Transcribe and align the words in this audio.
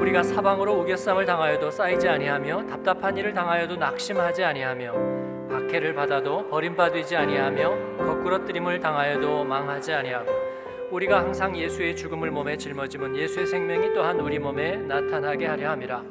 우리가 0.00 0.22
사방으로 0.22 0.80
우겨쌈을 0.80 1.26
당하여도 1.26 1.70
쌓이지 1.70 2.08
아니하며 2.08 2.68
답답한 2.68 3.18
일을 3.18 3.34
당하여도 3.34 3.76
낙심하지 3.76 4.42
아니하며 4.42 4.94
박해를 5.50 5.94
받아도 5.94 6.48
버림받지 6.48 7.14
아니하며 7.14 7.98
거꾸러뜨림을 7.98 8.80
당하여도 8.80 9.44
망하지 9.44 9.92
아니하고 9.92 10.30
우리가 10.90 11.18
항상 11.18 11.54
예수의 11.54 11.96
죽음을 11.96 12.30
몸에 12.30 12.56
짊어지면 12.56 13.14
예수의 13.14 13.46
생명이 13.46 13.92
또한 13.92 14.18
우리 14.20 14.38
몸에 14.38 14.76
나타나게 14.76 15.46
하려 15.46 15.70
함이라 15.72 16.02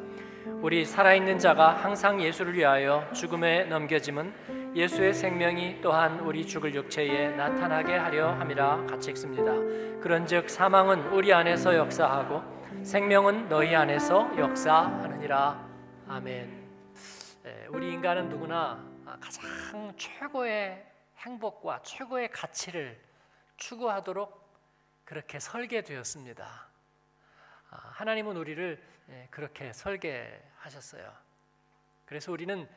우리 0.61 0.85
살아있는 0.85 1.39
자가 1.39 1.69
항상 1.69 2.21
예수를 2.21 2.53
위하여 2.53 3.03
죽음에 3.11 3.63
넘겨짐은 3.63 4.75
예수의 4.75 5.15
생명이 5.15 5.79
또한 5.81 6.19
우리 6.19 6.45
죽을 6.45 6.75
육체에 6.75 7.29
나타나게 7.29 7.95
하려 7.95 8.33
함이라 8.33 8.85
같이 8.87 9.09
읽습니다. 9.09 9.51
그런즉 9.99 10.47
사망은 10.47 11.07
우리 11.11 11.33
안에서 11.33 11.75
역사하고 11.75 12.58
생명은 12.69 13.49
너희 13.49 13.75
안에서 13.75 14.37
역사하느니라. 14.37 15.69
아멘. 16.07 16.69
예, 17.45 17.67
우리 17.69 17.91
인간은 17.93 18.29
누구나 18.29 18.83
가장 19.19 19.93
최고의 19.97 20.85
행복과 21.17 21.81
최고의 21.81 22.29
가치를 22.31 22.99
추구하도록 23.57 24.47
그렇게 25.03 25.39
설계되었습니다. 25.39 26.45
아, 27.71 27.75
하나님은 27.75 28.37
우리를 28.37 28.81
예, 29.09 29.27
그렇게 29.31 29.73
설계하셨어요. 29.73 31.11
그래서 32.05 32.31
우리는 32.31 32.69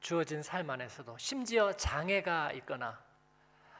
주어진 0.00 0.42
삶 0.42 0.68
안에서도 0.70 1.16
심지어 1.18 1.72
장애가 1.72 2.52
있거나 2.52 3.02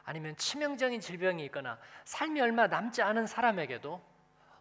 아니면 0.03 0.35
치명적인 0.35 0.99
질병이 0.99 1.45
있거나 1.45 1.77
삶이 2.05 2.41
얼마 2.41 2.67
남지 2.67 3.01
않은 3.03 3.27
사람에게도 3.27 4.18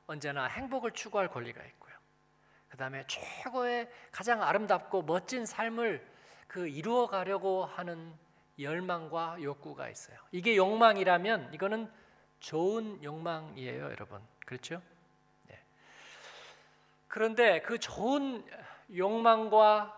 언제나 0.08 0.46
행복을 0.46 0.92
추구할 0.92 1.28
권리가 1.28 1.62
있고요. 1.62 1.94
그 2.68 2.76
다음에 2.76 3.04
최고의 3.06 3.88
가장 4.10 4.42
아름답고 4.42 5.02
멋진 5.02 5.46
삶을 5.46 6.04
그 6.48 6.66
이루어 6.66 7.06
가려고 7.06 7.64
하는 7.64 8.14
열망과 8.58 9.40
욕구가 9.42 9.88
있어요. 9.88 10.18
이게 10.32 10.56
욕망이라면 10.56 11.52
이거는 11.54 11.92
좋은 12.40 13.02
욕망이에요, 13.04 13.84
여러분. 13.84 14.20
그렇죠? 14.46 14.82
네. 15.46 15.62
그런데 17.06 17.60
그 17.60 17.78
좋은 17.78 18.44
욕망과 18.96 19.94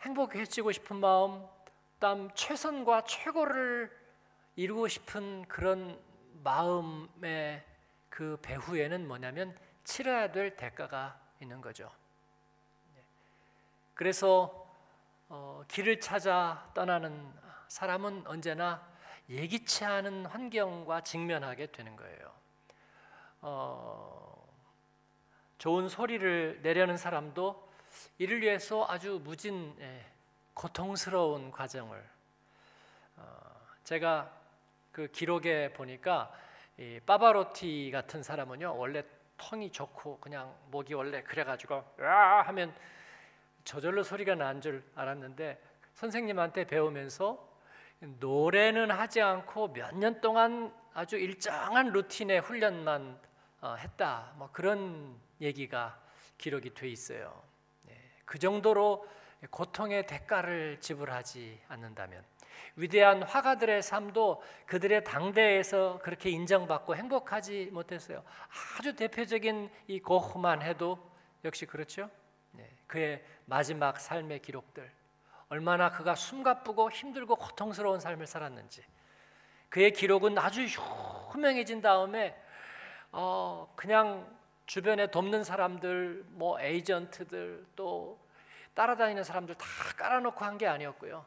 행복해지고 0.00 0.72
싶은 0.72 0.96
마음, 0.96 1.46
다음 1.98 2.30
최선과 2.34 3.04
최고를 3.04 3.90
이루고 4.56 4.88
싶은 4.88 5.46
그런 5.46 5.98
마음의 6.42 7.69
그 8.20 8.36
배후에는 8.42 9.08
뭐냐면 9.08 9.56
치러야 9.82 10.30
될 10.30 10.54
대가가 10.54 11.18
있는 11.40 11.62
거죠. 11.62 11.90
네. 12.94 13.02
그래서 13.94 14.70
어, 15.30 15.64
길을 15.66 16.00
찾아 16.00 16.70
떠나는 16.74 17.32
사람은 17.68 18.26
언제나 18.26 18.86
예기치 19.30 19.86
않은 19.86 20.26
환경과 20.26 21.00
직면하게 21.00 21.68
되는 21.68 21.96
거예요. 21.96 22.34
어, 23.40 24.46
좋은 25.56 25.88
소리를 25.88 26.60
내려는 26.60 26.98
사람도 26.98 27.72
이를 28.18 28.42
위해서 28.42 28.84
아주 28.86 29.18
무진 29.24 29.74
예, 29.80 30.04
고통스러운 30.52 31.50
과정을 31.50 32.06
어, 33.16 33.40
제가 33.84 34.30
그 34.92 35.10
기록에 35.10 35.72
보니까 35.72 36.30
빠바로티 37.06 37.90
같은 37.92 38.22
사람은요 38.22 38.76
원래 38.76 39.02
텅이 39.36 39.70
좋고 39.72 40.18
그냥 40.20 40.54
목이 40.70 40.94
원래 40.94 41.22
그래가지고 41.22 41.82
야 42.02 42.42
하면 42.46 42.74
저절로 43.64 44.02
소리가 44.02 44.34
난 44.34 44.60
줄 44.60 44.82
알았는데 44.94 45.60
선생님한테 45.94 46.66
배우면서 46.66 47.48
노래는 48.00 48.90
하지 48.90 49.20
않고 49.20 49.68
몇 49.72 49.92
년 49.94 50.20
동안 50.20 50.72
아주 50.94 51.16
일정한 51.16 51.92
루틴의 51.92 52.40
훈련만 52.40 53.20
어, 53.60 53.74
했다. 53.74 54.32
뭐 54.36 54.48
그런 54.52 55.14
얘기가 55.40 55.98
기록이 56.38 56.72
돼 56.74 56.88
있어요. 56.88 57.42
네, 57.82 57.94
그 58.24 58.38
정도로 58.38 59.06
고통의 59.50 60.06
대가를 60.06 60.80
지불하지 60.80 61.60
않는다면 61.68 62.24
위대한 62.76 63.22
화가들의 63.22 63.82
삶도 63.82 64.42
그들의 64.66 65.04
당대에서 65.04 65.98
그렇게 66.02 66.30
인정받고 66.30 66.96
행복하지 66.96 67.70
못했어요. 67.72 68.22
아주 68.78 68.94
대표적인 68.96 69.70
이 69.88 70.00
고흐만 70.00 70.62
해도 70.62 70.98
역시 71.44 71.66
그렇죠. 71.66 72.10
네, 72.52 72.68
그의 72.86 73.24
마지막 73.46 74.00
삶의 74.00 74.40
기록들 74.40 74.90
얼마나 75.48 75.90
그가 75.90 76.14
숨가쁘고 76.14 76.90
힘들고 76.90 77.36
고통스러운 77.36 78.00
삶을 78.00 78.26
살았는지 78.26 78.82
그의 79.68 79.92
기록은 79.92 80.38
아주 80.38 80.66
유명해진 81.34 81.80
다음에 81.80 82.40
어 83.12 83.72
그냥 83.76 84.28
주변에 84.66 85.08
돕는 85.08 85.42
사람들 85.42 86.24
뭐 86.28 86.60
에이전트들 86.60 87.66
또 87.74 88.18
따라다니는 88.74 89.24
사람들 89.24 89.56
다 89.56 89.66
깔아놓고 89.96 90.44
한 90.44 90.58
게 90.58 90.66
아니었고요 90.68 91.24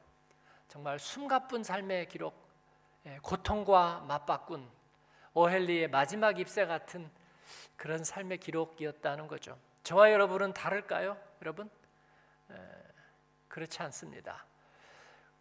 정말 0.67 0.99
숨가쁜 0.99 1.63
삶의 1.63 2.07
기록 2.09 2.33
예, 3.05 3.19
고통과 3.21 4.03
맞바꾼 4.07 4.69
오헬리의 5.33 5.89
마지막 5.89 6.39
입새 6.39 6.65
같은 6.65 7.09
그런 7.75 8.03
삶의 8.03 8.37
기록이었다는 8.37 9.27
거죠 9.27 9.57
저와 9.83 10.11
여러분은 10.11 10.53
다를까요 10.53 11.17
여러분? 11.41 11.69
그렇지 13.53 13.83
않습니다. 13.83 14.45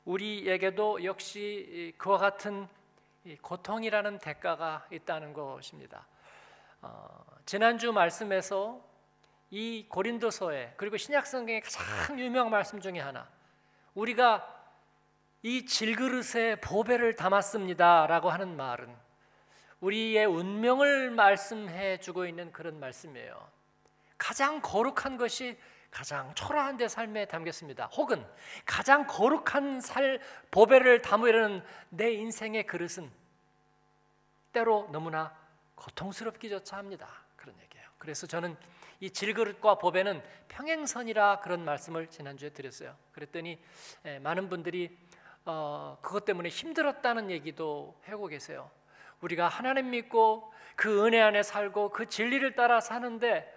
우리에게도 0.05 1.03
역시 1.05 1.95
그와 1.97 2.19
같은 2.19 2.69
고통이라는 3.41 4.19
대가가 4.19 4.87
있다는 4.91 5.33
것입니다. 5.33 6.07
어, 6.83 7.25
지난주 7.47 7.91
말씀에서 7.91 8.85
이 9.51 9.87
고린도서에 9.89 10.75
그리고 10.77 10.99
신약 10.99 11.27
성경의 11.27 11.63
가장 11.63 12.21
유명한 12.21 12.51
말씀 12.51 12.81
중에 12.81 13.01
하나 13.01 13.27
우리가 13.95 14.62
이 15.43 15.67
질그릇에 15.67 16.57
보배를 16.61 17.17
담았습니다라고 17.17 18.31
하는 18.31 18.57
말은 18.57 18.95
우리의 19.81 20.25
운명을 20.27 21.11
말씀해 21.11 21.99
주고 21.99 22.27
있는 22.27 22.53
그런 22.53 22.79
말씀이에요. 22.79 23.51
가장 24.17 24.61
거룩한 24.63 25.17
것이 25.17 25.59
가장 25.91 26.33
초라한 26.35 26.77
데 26.77 26.87
삶에 26.87 27.27
담겼습니다. 27.27 27.87
혹은 27.87 28.25
가장 28.65 29.07
거룩한 29.07 29.81
살 29.81 30.21
보배를 30.53 31.03
담으려는 31.03 31.63
내 31.91 32.13
인생의 32.13 32.67
그릇은 32.67 33.11
때로 34.53 34.89
너무나 34.93 35.37
고통스럽기조차 35.75 36.77
합니다. 36.77 37.09
그런 37.37 37.57
얘기예요. 37.61 37.89
그래서 37.99 38.29
저는 38.29 38.57
이 39.01 39.11
질그릇과 39.11 39.79
보배는 39.79 40.23
평행선이라 40.47 41.41
그런 41.41 41.65
말씀을 41.65 42.07
지난주에 42.07 42.51
드렸어요. 42.51 42.97
그랬더니 43.11 43.61
예, 44.05 44.21
많은 44.21 44.49
분들이 44.49 44.97
어, 45.45 45.99
그것 46.03 46.25
때문에 46.25 46.49
힘들었다는 46.49 47.31
얘기도 47.31 47.99
하고 48.05 48.27
계세요. 48.27 48.71
우리가 49.21 49.49
하나님 49.49 49.91
믿고 49.91 50.53
그 50.77 51.07
은혜 51.07 51.21
안에 51.21 51.43
살고 51.43 51.91
그 51.91 52.09
진리를 52.09 52.55
따라 52.55 52.81
사는데 52.81 53.53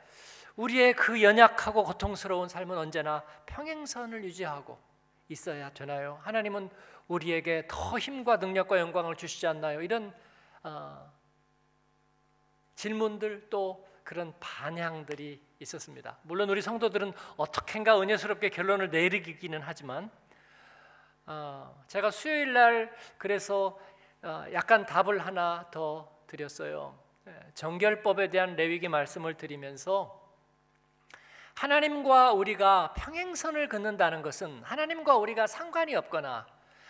우리의 0.55 0.93
그 0.93 1.21
연약하고 1.21 1.83
고통스러운 1.83 2.47
삶은 2.47 2.77
언제나 2.77 3.23
평행선을 3.45 4.23
유지하고 4.23 4.79
있어야 5.27 5.69
되나요? 5.71 6.19
하나님은 6.23 6.69
우리에게 7.07 7.65
더 7.67 7.97
힘과 7.99 8.37
능력과 8.37 8.79
영광을 8.79 9.15
주시지 9.15 9.47
않나요? 9.47 9.81
이런 9.81 10.13
어, 10.63 11.11
질문들 12.75 13.47
또 13.49 13.85
그런 14.03 14.33
반향들이 14.39 15.41
있었습니다. 15.59 16.17
물론 16.23 16.49
우리 16.49 16.61
성도들은 16.61 17.13
어떻게인가 17.37 17.99
은혜스럽게 17.99 18.49
결론을 18.49 18.91
내리기는 18.91 19.61
하지만 19.61 20.11
어, 21.27 21.83
제가 21.87 22.11
수요일 22.11 22.53
날 22.53 22.95
그래서 23.17 23.79
어, 24.21 24.45
약간 24.53 24.85
답을 24.85 25.19
하나 25.19 25.67
더 25.71 26.11
드렸어요. 26.27 26.97
예, 27.27 27.39
정결법에 27.53 28.29
대한 28.29 28.55
레위기 28.55 28.87
말씀을 28.87 29.35
드리면서 29.35 30.21
하나님과 31.55 32.33
우리가 32.33 32.93
평행선을 32.95 33.69
긋는다는 33.69 34.21
것은 34.21 34.61
하나님과 34.63 35.15
우리가 35.17 35.47
상관이 35.47 35.95
없거나 35.95 36.45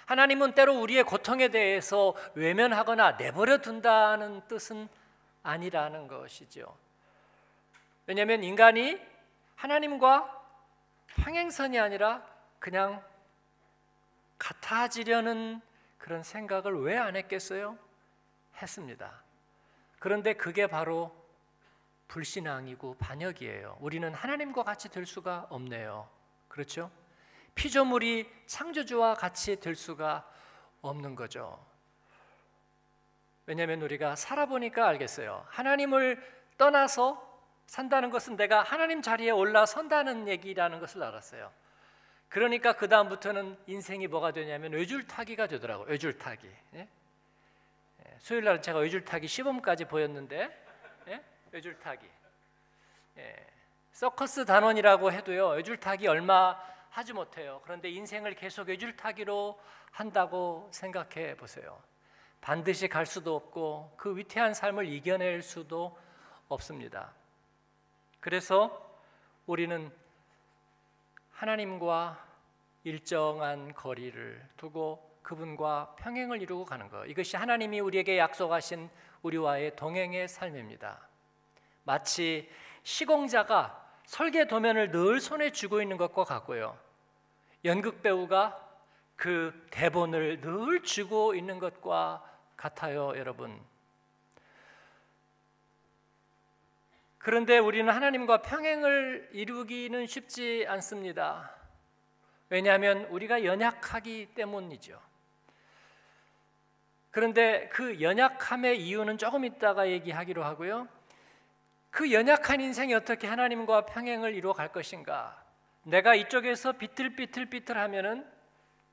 하나님은 0.06 0.54
때로 0.54 0.80
우리의 0.80 1.04
고통에 1.04 1.50
대해서 1.50 2.14
외면하거나 2.36 3.14
내버려 3.14 3.60
둔다는 3.60 4.42
뜻은 4.48 4.88
아니라는 5.44 6.08
것이죠. 6.08 6.76
왜냐하면 8.08 8.44
인간이 8.44 9.00
하나님과 9.56 10.44
평행선이 11.08 11.80
아니라 11.80 12.24
그냥 12.60 13.04
같아지려는 14.38 15.62
그런 15.98 16.24
생각을 16.24 16.82
왜 16.82 16.98
안 16.98 17.16
했겠어요? 17.16 17.78
했습니다. 18.62 19.24
그런데 20.00 20.34
그게 20.34 20.68
바로 20.68 21.16
불신앙이고 22.08 22.98
반역이에요. 23.00 23.78
우리는 23.82 24.14
하나님과 24.14 24.64
같이 24.64 24.90
될 24.90 25.06
수가 25.06 25.48
없네요. 25.50 26.08
그렇죠? 26.48 26.92
피조물이 27.56 28.30
창조주와 28.46 29.16
같이 29.16 29.60
될 29.60 29.76
수가 29.76 30.30
없는 30.82 31.16
거죠. 31.16 31.66
왜냐하면 33.48 33.82
우리가 33.82 34.16
살아보니까 34.16 34.88
알겠어요. 34.88 35.46
하나님을 35.50 36.22
떠나서 36.58 37.24
산다는 37.66 38.10
것은 38.12 38.36
내가 38.36 38.62
하나님 38.62 39.02
자리에 39.02 39.32
올라선다는 39.32 40.28
얘기라는 40.28 40.80
것을 40.80 41.02
알았어요. 41.04 41.52
그러니까 42.36 42.74
그 42.74 42.90
다음부터는 42.90 43.58
인생이 43.66 44.08
뭐가 44.08 44.34
되냐면 44.34 44.74
외줄타기가 44.74 45.48
되더라고요. 45.48 45.88
외줄타기. 45.88 46.52
예? 46.74 46.80
예, 46.80 48.16
수요일 48.20 48.44
날 48.44 48.62
제가 48.62 48.80
외줄타기 48.80 49.26
시범까지 49.26 49.86
보였는데 49.86 50.52
예? 51.08 51.24
외줄타기. 51.52 52.06
예. 53.20 53.36
서커스 53.94 54.44
단원이라고 54.44 55.14
해도요. 55.14 55.48
외줄타기 55.52 56.10
얼마 56.10 56.60
하지 56.90 57.14
못해요. 57.14 57.62
그런데 57.64 57.90
인생을 57.90 58.36
계속 58.36 58.68
외줄타기로 58.68 59.58
한다고 59.92 60.68
생각해 60.74 61.38
보세요. 61.38 61.82
반드시 62.42 62.90
갈 62.90 63.06
수도 63.06 63.34
없고 63.34 63.94
그 63.96 64.18
위태한 64.18 64.54
삶을 64.54 64.90
이겨낼 64.90 65.42
수도 65.42 65.98
없습니다. 66.50 67.14
그래서 68.20 68.94
우리는 69.46 69.90
하나님과 71.32 72.25
일정한 72.86 73.74
거리를 73.74 74.48
두고 74.58 75.20
그분과 75.24 75.96
평행을 75.98 76.42
이루고 76.44 76.66
가는 76.66 76.88
것. 76.88 77.06
이것이 77.08 77.36
하나님이 77.36 77.80
우리에게 77.80 78.20
약속하신 78.20 78.90
우리와의 79.24 79.76
동행의 79.76 80.28
삶입니다. 80.28 81.08
마치 81.84 82.48
시공자가 82.84 83.84
설계 84.06 84.46
도면을 84.46 84.92
늘 84.92 85.20
손에 85.20 85.52
쥐고 85.52 85.82
있는 85.82 85.98
것과 85.98 86.26
같고요. 86.26 86.78
연극 87.66 88.04
배우가 88.04 88.62
그 89.16 89.68
대본을 89.72 90.42
늘 90.42 90.84
쥐고 90.84 91.34
있는 91.34 91.58
것과 91.58 92.24
같아요, 92.56 93.18
여러분. 93.18 93.60
그런데 97.18 97.58
우리는 97.58 97.92
하나님과 97.92 98.44
평행을 98.44 99.30
이루기는 99.34 100.06
쉽지 100.06 100.66
않습니다. 100.68 101.65
왜냐하면 102.50 103.06
우리가 103.06 103.44
연약하기 103.44 104.34
때문이죠. 104.36 105.00
그런데 107.12 107.70
그 107.70 108.02
연약함의 108.02 108.82
이유는 108.82 109.18
조금 109.18 109.46
있다가 109.46 109.90
얘기하기로 109.90 110.44
하고요. 110.44 110.88
그 111.90 112.12
연약한 112.12 112.60
인생이 112.60 112.94
어떻게 112.94 113.26
하나님과 113.26 113.86
평행을 113.86 114.36
이루어 114.36 114.52
갈 114.52 114.72
것인가? 114.72 115.42
내가 115.84 116.14
이쪽에서 116.14 116.74
비틀비틀비틀 116.74 117.78
하면은 117.78 118.30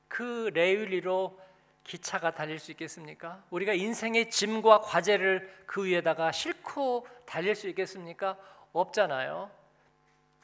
그 0.07 0.51
레일리로 0.53 1.37
기차가 1.83 2.31
달릴 2.31 2.59
수 2.59 2.71
있겠습니까? 2.71 3.43
우리가 3.49 3.73
인생의 3.73 4.29
짐과 4.29 4.81
과제를 4.81 5.63
그 5.65 5.83
위에다가 5.85 6.31
싣고 6.31 7.05
달릴 7.25 7.55
수 7.55 7.67
있겠습니까? 7.67 8.37
없잖아요. 8.71 9.51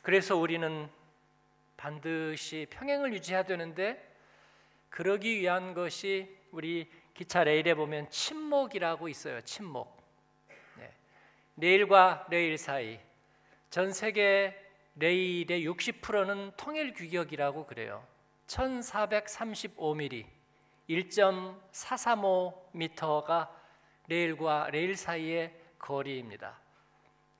그래서 0.01 0.35
우리는 0.35 0.89
반드시 1.79 2.67
평행을 2.69 3.13
유지해야 3.13 3.43
되는데 3.43 4.05
그러기 4.89 5.39
위한 5.39 5.73
것이 5.73 6.37
우리 6.51 6.91
기차 7.13 7.45
레일에 7.45 7.73
보면 7.73 8.09
침목이라고 8.09 9.07
있어요. 9.07 9.39
침목. 9.41 9.95
네. 10.77 10.93
레일과 11.55 12.27
레일 12.29 12.57
사이 12.57 12.99
전 13.69 13.93
세계 13.93 14.61
레일의 14.95 15.65
60%는 15.65 16.51
통일 16.57 16.93
규격이라고 16.93 17.65
그래요. 17.65 18.05
1435mm 18.47 20.25
1.435m가 20.89 23.49
레일과 24.07 24.69
레일 24.71 24.97
사이의 24.97 25.55
거리입니다. 25.77 26.59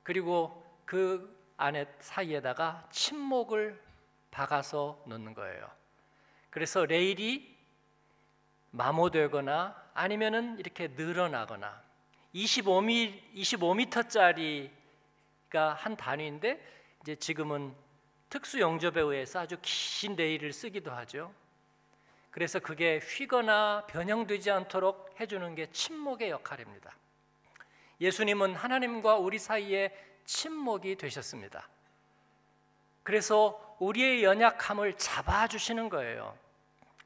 그리고 0.03 0.63
그 0.85 1.37
안에 1.57 1.87
사이에다가 1.99 2.87
침목을 2.89 3.88
박아서 4.31 5.01
놓는 5.05 5.33
거예요. 5.33 5.69
그래서 6.49 6.85
레일이 6.85 7.57
마모되거나 8.71 9.89
아니면은 9.93 10.57
이렇게 10.59 10.87
늘어나거나 10.89 11.81
25m 12.33 13.33
25m짜리가 13.35 14.69
한 15.75 15.95
단위인데 15.95 16.63
이제 17.01 17.15
지금은 17.15 17.73
특수 18.29 18.59
영접에 18.59 19.01
의해서 19.01 19.39
아주 19.39 19.57
긴 19.61 20.15
레일을 20.15 20.53
쓰기도 20.53 20.91
하죠. 20.91 21.33
그래서 22.31 22.59
그게 22.59 22.99
휘거나 22.99 23.87
변형되지 23.87 24.51
않도록 24.51 25.19
해주는 25.19 25.55
게 25.55 25.71
침묵의 25.71 26.29
역할입니다. 26.29 26.95
예수님은 27.99 28.55
하나님과 28.55 29.17
우리 29.17 29.39
사이에 29.39 29.91
침묵이 30.25 30.95
되셨습니다. 30.95 31.67
그래서 33.01 33.68
우리의 33.79 34.23
연약함을 34.23 34.97
잡아주시는 34.97 35.89
거예요. 35.89 36.37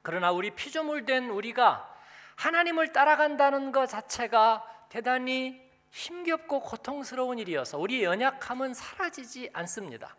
그러나 0.01 0.31
우리 0.31 0.51
피조물된 0.51 1.29
우리가 1.29 1.89
하나님을 2.35 2.91
따라간다는 2.91 3.71
것 3.71 3.87
자체가 3.87 4.65
대단히 4.89 5.61
힘겹고 5.91 6.61
고통스러운 6.61 7.39
일이어서 7.39 7.77
우리의 7.77 8.03
연약함은 8.03 8.73
사라지지 8.73 9.49
않습니다. 9.53 10.15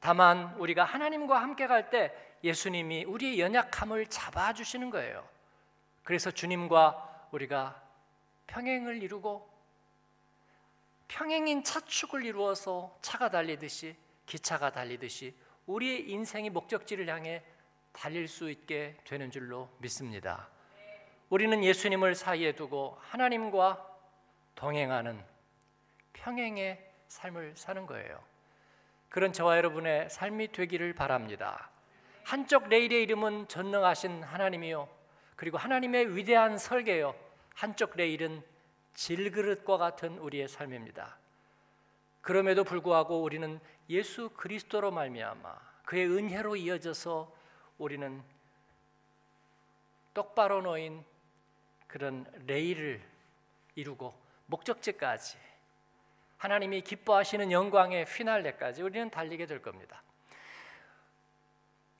다만 0.00 0.54
우리가 0.58 0.84
하나님과 0.84 1.40
함께 1.40 1.66
갈 1.66 1.90
때 1.90 2.12
예수님이 2.44 3.04
우리의 3.04 3.40
연약함을 3.40 4.06
잡아주시는 4.06 4.90
거예요. 4.90 5.28
그래서 6.04 6.30
주님과 6.30 7.28
우리가 7.32 7.82
평행을 8.46 9.02
이루고 9.02 9.50
평행인 11.08 11.64
차축을 11.64 12.24
이루어서 12.24 12.96
차가 13.02 13.30
달리듯이 13.30 13.96
기차가 14.26 14.70
달리듯이 14.70 15.34
우리의 15.66 16.10
인생의 16.10 16.50
목적지를 16.50 17.08
향해 17.08 17.42
달릴 17.92 18.28
수 18.28 18.50
있게 18.50 18.96
되는 19.04 19.30
줄로 19.30 19.70
믿습니다. 19.78 20.48
우리는 21.28 21.64
예수님을 21.64 22.14
사이에 22.14 22.52
두고 22.52 22.98
하나님과 23.00 23.84
동행하는 24.54 25.24
평행의 26.12 26.92
삶을 27.08 27.54
사는 27.56 27.86
거예요. 27.86 28.22
그런 29.08 29.32
저와 29.32 29.56
여러분의 29.56 30.10
삶이 30.10 30.52
되기를 30.52 30.92
바랍니다. 30.92 31.70
한쪽 32.22 32.68
레일의 32.68 33.02
이름은 33.04 33.48
전능하신 33.48 34.22
하나님이요. 34.22 34.88
그리고 35.36 35.58
하나님의 35.58 36.16
위대한 36.16 36.58
설계요. 36.58 37.14
한쪽 37.54 37.96
레일은 37.96 38.42
질그릇과 38.94 39.78
같은 39.78 40.18
우리의 40.18 40.48
삶입니다. 40.48 41.18
그럼에도 42.20 42.64
불구하고 42.64 43.22
우리는 43.22 43.60
예수 43.88 44.30
그리스도로 44.30 44.90
말미암아 44.90 45.60
그의 45.84 46.06
은혜로 46.06 46.56
이어져서 46.56 47.32
우리는 47.78 48.22
똑바로 50.14 50.62
놓인 50.62 51.04
그런 51.86 52.26
레일을 52.46 53.02
이루고 53.74 54.14
목적지까지 54.46 55.38
하나님이 56.38 56.82
기뻐하시는 56.82 57.52
영광의 57.52 58.04
휘날레까지 58.04 58.82
우리는 58.82 59.10
달리게 59.10 59.46
될 59.46 59.62
겁니다. 59.62 60.02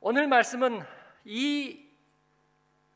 오늘 0.01 0.27
말씀은 0.27 0.83
이 1.25 1.87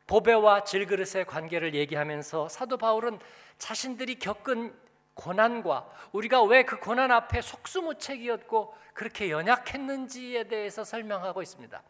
보배와 0.07 0.65
질그릇의 0.65 1.25
관계를 1.27 1.75
얘기하면서 1.75 2.49
사도 2.49 2.77
바울은 2.77 3.21
자신들이 3.59 4.19
겪은 4.19 4.75
고난과 5.21 5.87
우리가 6.13 6.43
왜 6.45 6.63
그 6.65 6.79
고난 6.81 7.11
앞에 7.11 7.43
속수무책이었고 7.43 8.75
그렇게 8.95 9.31
연약했는지에 9.31 10.45
대해서 10.45 10.83
설명하고 10.83 11.43
있습니다. 11.43 11.83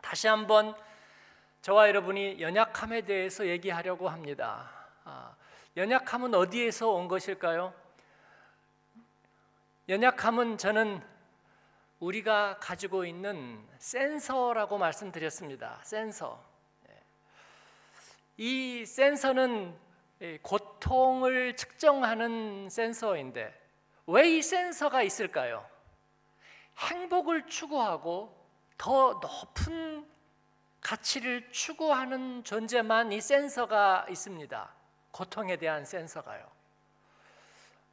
다시 0.00 0.26
한번 0.26 0.74
저와 1.62 1.88
여러분이 1.88 2.40
연약함에 2.40 3.02
대해서 3.02 3.46
얘기하려고 3.46 4.08
합니다. 4.08 4.70
아, 5.04 5.34
연약함은 5.76 6.34
어디에서 6.34 6.90
온 6.90 7.06
것일까요? 7.06 7.72
연약함은 9.88 10.58
저는 10.58 11.02
우리가 12.00 12.58
가지고 12.58 13.04
있는 13.04 13.64
센서라고 13.78 14.78
말씀드렸습니다. 14.78 15.80
센서. 15.82 16.42
예. 16.88 17.02
이 18.38 18.86
센서는 18.86 19.76
고통을 20.42 21.56
측정하는 21.56 22.68
센서인데 22.68 23.58
왜 24.06 24.24
이 24.28 24.42
센서가 24.42 25.02
있을까요? 25.02 25.64
행복을 26.78 27.46
추구하고 27.46 28.36
더 28.76 29.20
높은 29.22 30.06
가치를 30.80 31.50
추구하는 31.52 32.42
존재만 32.42 33.12
이 33.12 33.20
센서가 33.20 34.06
있습니다. 34.08 34.74
고통에 35.12 35.56
대한 35.56 35.84
센서가요. 35.84 36.50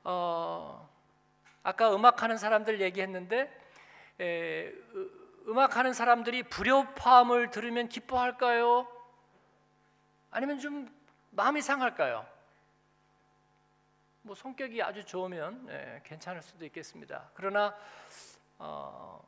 어, 0.06 0.90
아까 1.64 1.94
음악하는 1.94 2.38
사람들 2.38 2.80
얘기했는데 2.82 3.52
에, 4.22 4.72
음악하는 5.48 5.94
사람들이 5.94 6.44
불협화음을 6.44 7.52
들으면 7.52 7.90
기뻐할까요? 7.90 8.88
아니면 10.32 10.60
좀 10.60 10.97
마음이 11.38 11.62
상할까요? 11.62 12.26
뭐 14.24 14.34
성격이 14.36 14.82
아주 14.82 15.06
좋으면 15.06 15.68
예, 15.70 16.02
괜찮을 16.04 16.42
수도 16.42 16.66
있겠습니다. 16.66 17.30
그러나 17.36 17.78
어, 18.58 19.24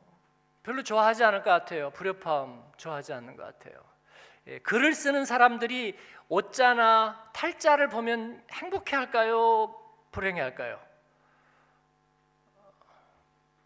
별로 0.64 0.82
좋아하지 0.82 1.24
않을 1.24 1.44
것 1.44 1.52
같아요. 1.52 1.92
불협화음 1.92 2.64
좋아하지 2.78 3.14
않는 3.14 3.36
것 3.36 3.44
같아요. 3.44 3.80
예, 4.48 4.58
글을 4.58 4.96
쓰는 4.96 5.24
사람들이 5.24 5.96
옷자나 6.30 7.30
탈자를 7.32 7.90
보면 7.90 8.44
행복해할까요? 8.54 9.80
불행해할까요? 10.12 10.82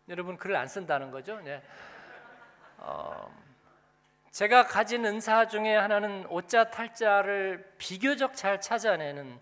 여러분 0.09 0.35
글을 0.35 0.57
안 0.57 0.67
쓴다는 0.67 1.12
거죠? 1.12 1.39
네. 1.39 1.63
어, 2.79 3.33
제가 4.34 4.66
가진 4.66 5.06
은사 5.06 5.48
중에 5.48 5.75
하나는 5.75 6.25
옷자 6.25 6.72
탈자를 6.72 7.72
비교적 7.78 8.36
잘 8.36 8.60
찾아내는 8.60 9.40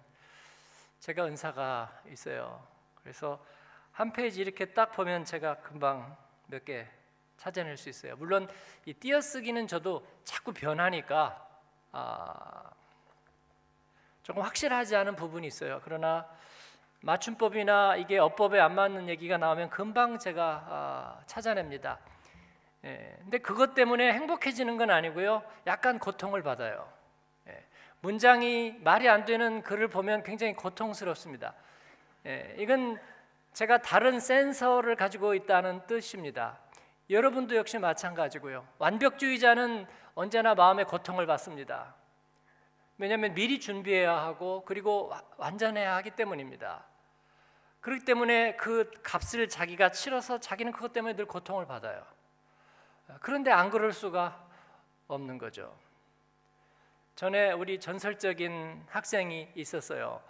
제가 0.99 1.25
은사가 1.27 2.01
있어요. 2.09 2.61
그래서 3.01 3.41
한 3.93 4.11
페이지 4.11 4.41
이렇게 4.41 4.65
딱 4.65 4.91
보면 4.91 5.23
제가 5.23 5.55
금방 5.61 6.17
몇 6.47 6.65
개 6.65 6.85
찾아낼 7.37 7.77
수 7.77 7.87
있어요. 7.87 8.17
물론 8.17 8.49
이 8.83 8.93
띄어쓰기는 8.93 9.65
저도 9.65 10.05
자꾸 10.25 10.51
변하니까 10.51 11.47
아, 11.93 12.69
조금 14.23 14.41
확실하지 14.41 14.97
않은 14.97 15.15
부분이 15.15 15.47
있어요. 15.47 15.79
그러나 15.85 16.27
맞춤법이나 16.99 17.95
이게 17.95 18.19
어법에 18.19 18.59
안 18.59 18.75
맞는 18.75 19.07
얘기가 19.07 19.37
나오면 19.37 19.69
금방 19.69 20.19
제가 20.19 20.65
아, 20.67 21.23
찾아냅니다. 21.27 21.97
예, 22.83 23.15
근데 23.21 23.37
그것 23.37 23.73
때문에 23.73 24.11
행복해지는 24.13 24.77
건 24.77 24.89
아니고요. 24.89 25.43
약간 25.67 25.99
고통을 25.99 26.41
받아요. 26.41 26.91
문장이 28.01 28.77
말이 28.79 29.07
안 29.07 29.25
되는 29.25 29.61
글을 29.61 29.87
보면 29.87 30.23
굉장히 30.23 30.53
고통스럽습니다. 30.53 31.53
예, 32.25 32.55
이건 32.57 32.99
제가 33.53 33.79
다른 33.79 34.19
센서를 34.19 34.95
가지고 34.95 35.35
있다는 35.35 35.85
뜻입니다. 35.85 36.59
여러분도 37.09 37.55
역시 37.55 37.77
마찬가지고요. 37.77 38.65
완벽주의자는 38.79 39.85
언제나 40.15 40.55
마음의 40.55 40.85
고통을 40.85 41.27
받습니다. 41.27 41.93
왜냐하면 42.97 43.33
미리 43.33 43.59
준비해야 43.59 44.15
하고 44.15 44.63
그리고 44.65 45.11
완전해야 45.37 45.95
하기 45.97 46.11
때문입니다. 46.11 46.85
그렇기 47.81 48.05
때문에 48.05 48.55
그 48.55 48.89
값을 49.03 49.49
자기가 49.49 49.91
치러서 49.91 50.39
자기는 50.39 50.71
그것 50.71 50.93
때문에 50.93 51.15
늘 51.15 51.25
고통을 51.25 51.65
받아요. 51.67 52.03
그런데 53.19 53.51
안 53.51 53.69
그럴 53.69 53.91
수가 53.91 54.47
없는 55.07 55.37
거죠. 55.37 55.75
전에 57.15 57.51
우리 57.51 57.79
전설적인 57.79 58.85
학생이 58.87 59.49
있었어요. 59.55 60.21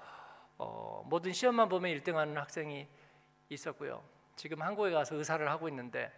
어, 0.58 1.04
모든 1.06 1.32
시험만 1.32 1.70
보면 1.70 1.92
1등하는 2.00 2.36
학생이 2.36 2.88
있었고요. 3.50 4.04
지금 4.36 4.62
한국에 4.62 4.92
가서 4.92 5.16
의사를 5.16 5.48
하고 5.50 5.68
있는데 5.70 6.12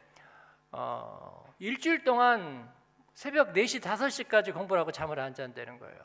어, 0.72 1.54
일주일 1.60 2.04
동안 2.04 2.72
새벽 3.14 3.54
4시 3.54 3.82
5시까지 3.82 4.54
공부를 4.54 4.80
하고 4.80 4.92
잠을 4.92 5.20
안 5.20 5.34
잔다는 5.34 5.78
거예요. 5.78 6.00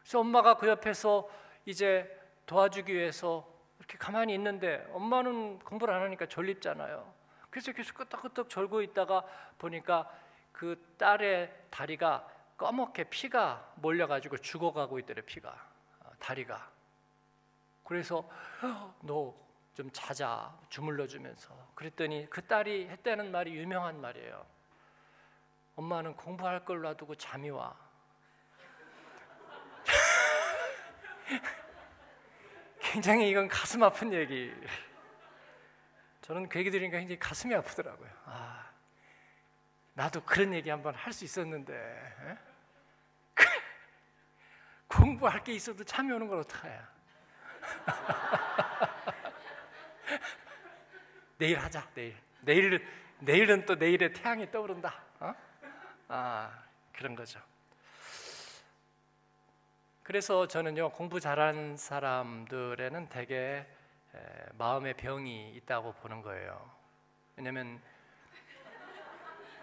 그래서 0.00 0.20
엄마가 0.20 0.54
그 0.54 0.68
옆에서 0.68 1.28
이제 1.66 2.18
도와주기 2.46 2.94
위해서 2.94 3.46
이렇게 3.78 3.98
가만히 3.98 4.34
있는데 4.34 4.86
엄마는 4.92 5.58
공부를 5.60 5.94
안 5.94 6.02
하니까 6.02 6.26
졸립잖아요. 6.26 7.19
그래서 7.50 7.72
계속 7.72 7.94
끄덕끄덕 7.94 8.48
졸고 8.48 8.82
있다가 8.82 9.24
보니까 9.58 10.10
그 10.52 10.94
딸의 10.98 11.66
다리가 11.70 12.26
꺼멓게 12.56 13.04
피가 13.04 13.74
몰려가지고 13.76 14.38
죽어가고 14.38 14.98
있더래 15.00 15.22
피가. 15.22 15.50
어, 16.00 16.10
다리가. 16.18 16.70
그래서 17.84 18.28
너 19.02 19.50
좀 19.80 19.90
자자 19.92 20.54
주물러 20.68 21.06
주면서. 21.06 21.56
그랬더니 21.74 22.28
그 22.28 22.46
딸이 22.46 22.88
했다는 22.88 23.30
말이 23.30 23.54
유명한 23.54 23.98
말이에요. 23.98 24.44
엄마는 25.76 26.16
공부할 26.16 26.66
걸 26.66 26.82
놔두고 26.82 27.14
잠이 27.14 27.48
와. 27.48 27.74
굉장히 32.80 33.30
이건 33.30 33.48
가슴 33.48 33.82
아픈 33.82 34.12
얘기 34.12 34.52
저는 36.30 36.48
그 36.48 36.60
얘기 36.60 36.70
들으니까 36.70 36.98
굉장히 36.98 37.18
가슴이 37.18 37.52
아프더라고요 37.56 38.08
아, 38.24 38.64
나도 39.94 40.22
그런 40.22 40.54
얘기 40.54 40.70
한번 40.70 40.94
할 40.94 41.12
수 41.12 41.24
있었는데 41.24 41.74
에? 41.74 42.38
공부할 44.86 45.42
게 45.42 45.52
있어도 45.54 45.82
잠이 45.82 46.12
오는 46.12 46.28
걸 46.28 46.38
어떡해요? 46.38 46.80
내일 51.38 51.58
하자. 51.58 51.90
내일. 51.94 52.16
내일 52.42 52.86
내일은 53.18 53.66
또 53.66 53.74
내일의 53.74 54.12
태양이 54.12 54.48
떠오른다. 54.52 55.02
어? 55.18 55.34
아 56.06 56.62
그런 56.92 57.16
거죠. 57.16 57.40
그래서 60.04 60.46
저는요 60.46 60.92
공부 60.92 61.18
잘하는 61.18 61.76
사람들에는 61.76 63.08
대개 63.08 63.66
마음의 64.54 64.94
병이 64.94 65.52
있다고 65.56 65.92
보는 65.94 66.22
거예요. 66.22 66.70
왜냐하면 67.36 67.80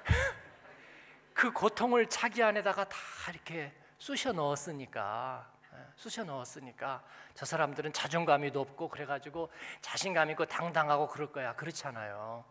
그 1.34 1.51
고통을 1.51 2.08
자기 2.08 2.42
안에다가 2.42 2.88
다 2.88 2.98
이렇게 3.30 3.74
쑤셔 3.98 4.32
넣었으니까 4.32 5.51
예, 5.74 5.77
쑤셔 5.96 6.24
넣었으니까 6.24 7.04
저 7.34 7.46
사람들은 7.46 7.94
자존감이 7.94 8.51
높고 8.51 8.89
그래가지고 8.89 9.51
자신감 9.82 10.32
있고 10.32 10.46
당당하고 10.46 11.08
그럴 11.08 11.32
거야 11.32 11.56
그렇잖아요. 11.56 12.46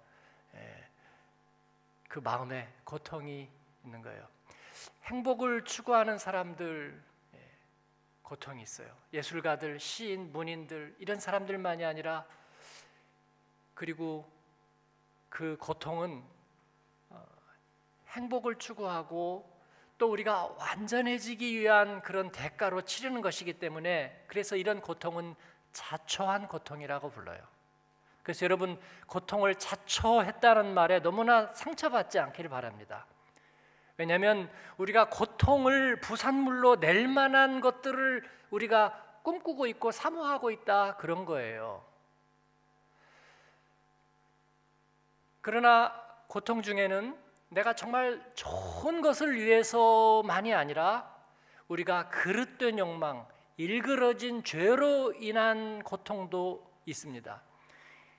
예, 0.54 0.88
그 2.08 2.18
마음에 2.18 2.72
고통이 2.84 3.50
있는 3.84 4.02
거예요. 4.02 4.28
행복을 5.04 5.64
추구하는 5.64 6.18
사람들 6.18 7.02
예, 7.02 7.15
고통이 8.26 8.60
있어요. 8.60 8.88
예술가들, 9.12 9.78
시인, 9.78 10.32
문인들 10.32 10.96
이런 10.98 11.20
사람들만이 11.20 11.84
아니라 11.84 12.26
그리고 13.72 14.28
그 15.28 15.56
고통은 15.60 16.24
어, 17.10 17.24
행복을 18.08 18.56
추구하고 18.56 19.48
또 19.96 20.10
우리가 20.10 20.46
완전해지기 20.58 21.60
위한 21.60 22.02
그런 22.02 22.32
대가로 22.32 22.82
치르는 22.82 23.20
것이기 23.20 23.60
때문에 23.60 24.24
그래서 24.26 24.56
이런 24.56 24.80
고통은 24.80 25.36
자초한 25.72 26.48
고통이라고 26.48 27.10
불러요. 27.10 27.40
그래서 28.24 28.44
여러분 28.44 28.76
고통을 29.06 29.54
자초했다는 29.54 30.74
말에 30.74 30.98
너무나 30.98 31.52
상처받지 31.52 32.18
않기를 32.18 32.50
바랍니다. 32.50 33.06
왜냐하면 33.98 34.50
우리가 34.76 35.08
고통을 35.08 36.00
부산물로 36.00 36.76
낼 36.80 37.08
만한 37.08 37.60
것들을 37.60 38.22
우리가 38.50 39.20
꿈꾸고 39.22 39.66
있고 39.66 39.90
사모하고 39.90 40.50
있다 40.50 40.96
그런 40.96 41.24
거예요. 41.24 41.84
그러나 45.40 45.92
고통 46.28 46.62
중에는 46.62 47.16
내가 47.48 47.74
정말 47.74 48.20
좋은 48.34 49.00
것을 49.00 49.36
위해서만이 49.36 50.52
아니라 50.52 51.14
우리가 51.68 52.08
그릇된 52.08 52.78
욕망, 52.78 53.26
일그러진 53.56 54.44
죄로 54.44 55.12
인한 55.14 55.82
고통도 55.82 56.68
있습니다. 56.84 57.42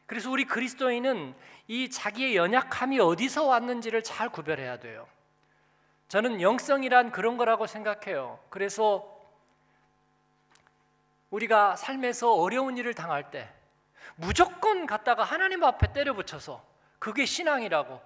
그래서 0.05 0.31
우리 0.31 0.45
그리스도인은 0.45 1.35
이 1.67 1.89
자기의 1.89 2.35
연약함이 2.37 2.99
어디서 2.99 3.45
왔는지를 3.45 4.03
잘 4.03 4.29
구별해야 4.29 4.79
돼요. 4.79 5.07
저는 6.07 6.41
영성이란 6.41 7.11
그런 7.11 7.37
거라고 7.37 7.67
생각해요. 7.67 8.39
그래서 8.49 9.13
우리가 11.29 11.75
삶에서 11.75 12.33
어려운 12.33 12.77
일을 12.77 12.93
당할 12.93 13.29
때 13.29 13.49
무조건 14.15 14.85
갔다가 14.85 15.23
하나님 15.23 15.63
앞에 15.63 15.91
때려 15.91 16.13
붙여서 16.13 16.65
그게 16.99 17.25
신앙이라고 17.25 18.01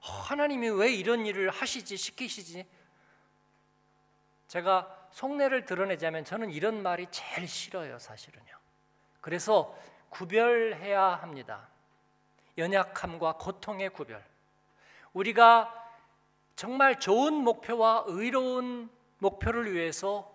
하나님이 0.00 0.70
왜 0.70 0.92
이런 0.92 1.24
일을 1.24 1.50
하시지 1.50 1.96
시키시지? 1.96 2.66
제가 4.48 5.08
속내를 5.10 5.64
드러내자면 5.64 6.24
저는 6.24 6.50
이런 6.50 6.82
말이 6.82 7.06
제일 7.10 7.48
싫어요, 7.48 7.98
사실은요. 7.98 8.56
그래서 9.20 9.76
구별해야 10.10 11.02
합니다. 11.02 11.68
연약함과 12.58 13.34
고통의 13.34 13.90
구별. 13.90 14.22
우리가 15.12 15.85
정말 16.56 16.98
좋은 16.98 17.34
목표와 17.34 18.04
의로운 18.06 18.90
목표를 19.18 19.72
위해서 19.72 20.34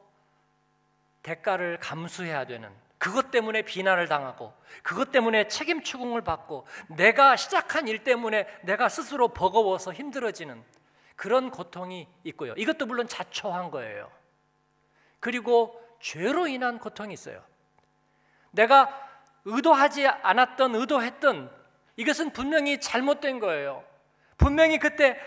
대가를 1.24 1.80
감수해야 1.80 2.46
되는 2.46 2.70
그것 3.00 3.32
때문에 3.32 3.64
비난을 3.64 4.08
당하고 4.08 4.54
그것 4.84 5.12
때문에 5.12 5.48
책임 5.48 5.82
추궁을 5.82 6.22
받고 6.22 6.68
내가 6.90 7.36
시작한 7.36 7.88
일 7.88 8.04
때문에 8.04 8.48
내가 8.62 8.90
스스로 8.90 9.30
버거워서 9.30 9.92
힘들어지는 9.92 10.64
그런 11.16 11.50
고통이 11.50 12.08
있고요. 12.26 12.54
이것도 12.54 12.86
물론 12.86 13.08
자초한 13.08 13.72
거예요. 13.72 14.12
그리고 15.20 15.80
죄로 16.00 16.48
인한 16.48 16.78
고통이 16.78 17.14
있어요. 17.14 17.44
내가 18.52 19.10
의도하지 19.46 20.08
않았던 20.08 20.76
의도했던 20.76 21.52
이것은 21.96 22.32
분명히 22.34 22.80
잘못된 22.80 23.40
거예요. 23.40 23.84
분명히 24.38 24.78
그때 24.78 25.20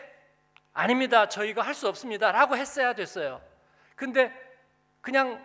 아닙니다. 0.74 1.28
저희가 1.28 1.62
할 1.62 1.74
수 1.74 1.88
없습니다 1.88 2.30
라고 2.32 2.56
했어야 2.56 2.92
됐어요. 2.94 3.40
근데 3.96 4.32
그냥 5.00 5.44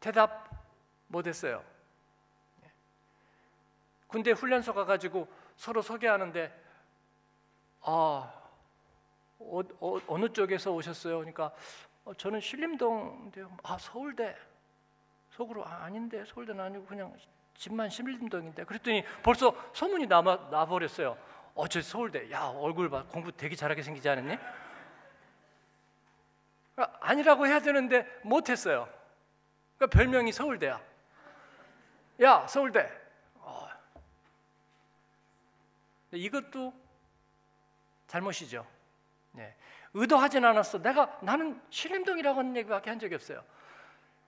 대답 0.00 0.48
못 1.08 1.26
했어요. 1.26 1.64
군대 4.06 4.30
훈련소 4.30 4.74
가가지고 4.74 5.26
서로 5.56 5.82
소개하는데 5.82 6.52
아 7.82 8.32
어, 9.38 9.60
어, 9.80 10.18
느 10.18 10.32
쪽에서 10.32 10.70
오셨어요? 10.72 11.16
그러니까 11.18 11.52
어, 12.04 12.14
저는 12.14 12.40
신림동인데요. 12.40 13.56
아 13.62 13.76
서울대 13.78 14.36
속으로 15.30 15.66
아, 15.66 15.84
아닌데 15.84 16.24
서울대는 16.26 16.62
아니고 16.62 16.86
그냥 16.86 17.14
집만 17.56 17.88
신림동인데 17.90 18.64
그랬더니 18.64 19.04
벌써 19.22 19.54
소문이 19.72 20.06
남아 20.06 20.48
나버렸어요. 20.50 21.16
어저 21.54 21.80
서울대 21.80 22.30
야 22.32 22.44
얼굴 22.56 22.90
봐 22.90 23.04
공부 23.04 23.30
되게 23.32 23.54
잘하게 23.54 23.82
생기지 23.82 24.08
않았니? 24.08 24.38
아, 26.76 26.88
아니라고 27.00 27.46
해야 27.46 27.60
되는데 27.60 28.06
못했어요. 28.22 28.88
그러니까 29.76 29.98
별명이 29.98 30.32
서울대야. 30.32 30.80
야, 32.22 32.46
서울대. 32.46 32.90
어. 33.36 33.68
이것도 36.12 36.72
잘못이죠. 38.08 38.66
네. 39.32 39.56
의도하진 39.94 40.44
않았어. 40.44 40.82
내가 40.82 41.18
나는 41.22 41.60
신림동이라고 41.70 42.38
하는 42.38 42.56
얘기밖에 42.56 42.90
한 42.90 42.98
적이 42.98 43.16
없어요. 43.16 43.44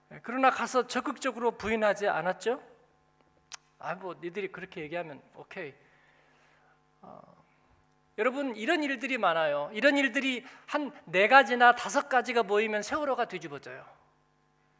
네. 0.09 0.19
그러나 0.23 0.49
가서 0.49 0.87
적극적으로 0.87 1.51
부인하지 1.51 2.07
않았죠. 2.07 2.61
아, 3.79 3.95
뭐 3.95 4.15
니들이 4.21 4.51
그렇게 4.51 4.81
얘기하면 4.81 5.21
오케이. 5.35 5.73
어. 7.01 7.21
여러분 8.17 8.55
이런 8.55 8.83
일들이 8.83 9.17
많아요. 9.17 9.69
이런 9.73 9.97
일들이 9.97 10.45
한 10.65 10.91
네 11.05 11.27
가지나 11.27 11.75
다섯 11.75 12.09
가지가 12.09 12.43
모이면 12.43 12.81
세월호가 12.83 13.25
뒤집어져요. 13.25 13.85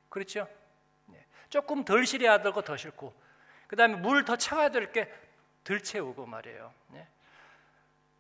그렇죠? 0.10 0.48
네. 1.06 1.24
조금 1.50 1.84
덜 1.86 2.06
실해야 2.06 2.42
되고 2.42 2.62
더 2.62 2.76
싫고 2.78 3.14
그 3.68 3.76
다음에 3.76 3.96
물 3.96 4.26
더 4.26 4.36
채워야 4.36 4.70
될 4.70 4.92
게 4.92 5.12
덜 5.64 5.82
채우고 5.82 6.26
말이에요 6.26 6.74
네. 6.94 7.06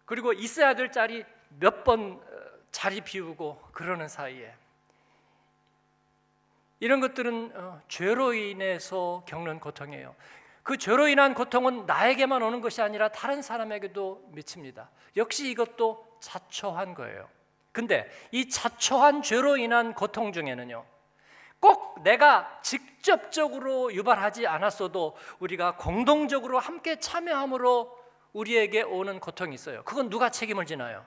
그리고 0.05 0.33
있어야 0.33 0.75
될 0.75 0.91
자리 0.91 1.25
몇번 1.59 2.21
어, 2.21 2.59
자리 2.71 2.99
비우고 3.01 3.69
그러는 3.71 4.07
사이에 4.09 4.53
이런 6.79 6.99
것들은 6.99 7.51
어, 7.55 7.81
죄로 7.87 8.33
인해서 8.33 9.23
겪는 9.27 9.59
고통이에요 9.61 10.13
그 10.67 10.77
죄로 10.77 11.07
인한 11.07 11.33
고통은 11.33 11.86
나에게만 11.86 12.43
오는 12.43 12.59
것이 12.59 12.81
아니라 12.81 13.07
다른 13.07 13.41
사람에게도 13.41 14.31
미칩니다 14.33 14.89
역시 15.15 15.50
이것도 15.50 16.17
자초한 16.19 16.93
거예요 16.93 17.29
근데 17.71 18.12
이 18.31 18.50
자초한 18.50 19.21
죄로 19.21 19.55
인한 19.55 19.93
고통 19.93 20.33
중에는요 20.33 20.86
꼭 21.62 22.03
내가 22.03 22.59
직접적으로 22.62 23.93
유발하지 23.93 24.45
않았어도 24.45 25.15
우리가 25.39 25.77
공동적으로 25.77 26.60
함께 26.60 26.99
참여함으로 26.99 27.97
우리에게 28.34 28.84
오는 28.84 29.19
고통이 29.19 29.56
있어요. 29.56 29.84
그건 29.84 30.10
누가 30.10 30.30
책임을 30.30 30.67
지나요? 30.67 31.03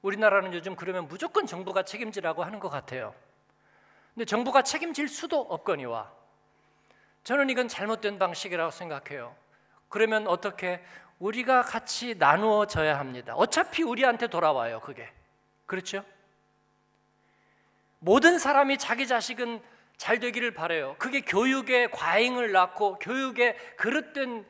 우리나라는 0.00 0.54
요즘 0.54 0.74
그러면 0.74 1.06
무조건 1.06 1.46
정부가 1.46 1.82
책임지라고 1.82 2.44
하는 2.44 2.60
것 2.60 2.70
같아요. 2.70 3.14
근데 4.14 4.24
정부가 4.24 4.62
책임질 4.62 5.08
수도 5.08 5.40
없거니와 5.40 6.10
저는 7.24 7.50
이건 7.50 7.68
잘못된 7.68 8.18
방식이라고 8.18 8.70
생각해요. 8.70 9.34
그러면 9.88 10.26
어떻게 10.26 10.82
우리가 11.18 11.62
같이 11.62 12.16
나누어져야 12.16 12.98
합니다. 12.98 13.34
어차피 13.36 13.82
우리한테 13.82 14.26
돌아와요, 14.26 14.80
그게. 14.80 15.08
그렇죠? 15.66 16.04
모든 18.00 18.38
사람이 18.38 18.78
자기 18.78 19.06
자식은 19.06 19.62
잘 19.96 20.18
되기를 20.18 20.52
바래요. 20.54 20.96
그게 20.98 21.20
교육의 21.20 21.92
과잉을 21.92 22.50
낳고 22.50 22.98
교육의 22.98 23.56
그릇된 23.76 24.44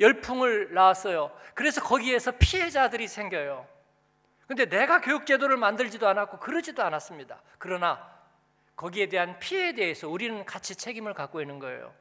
열풍을 0.00 0.72
낳았어요. 0.72 1.30
그래서 1.52 1.82
거기에서 1.82 2.32
피해자들이 2.32 3.06
생겨요. 3.06 3.68
근데 4.50 4.68
내가 4.68 5.00
교육 5.00 5.26
제도를 5.26 5.56
만들지도 5.56 6.08
않았고 6.08 6.40
그러지도 6.40 6.82
않았습니다. 6.82 7.40
그러나 7.56 8.04
거기에 8.74 9.08
대한 9.08 9.38
피해에 9.38 9.74
대해서 9.74 10.08
우리는 10.08 10.44
같이 10.44 10.74
책임을 10.74 11.14
갖고 11.14 11.40
있는 11.40 11.60
거예요. 11.60 11.94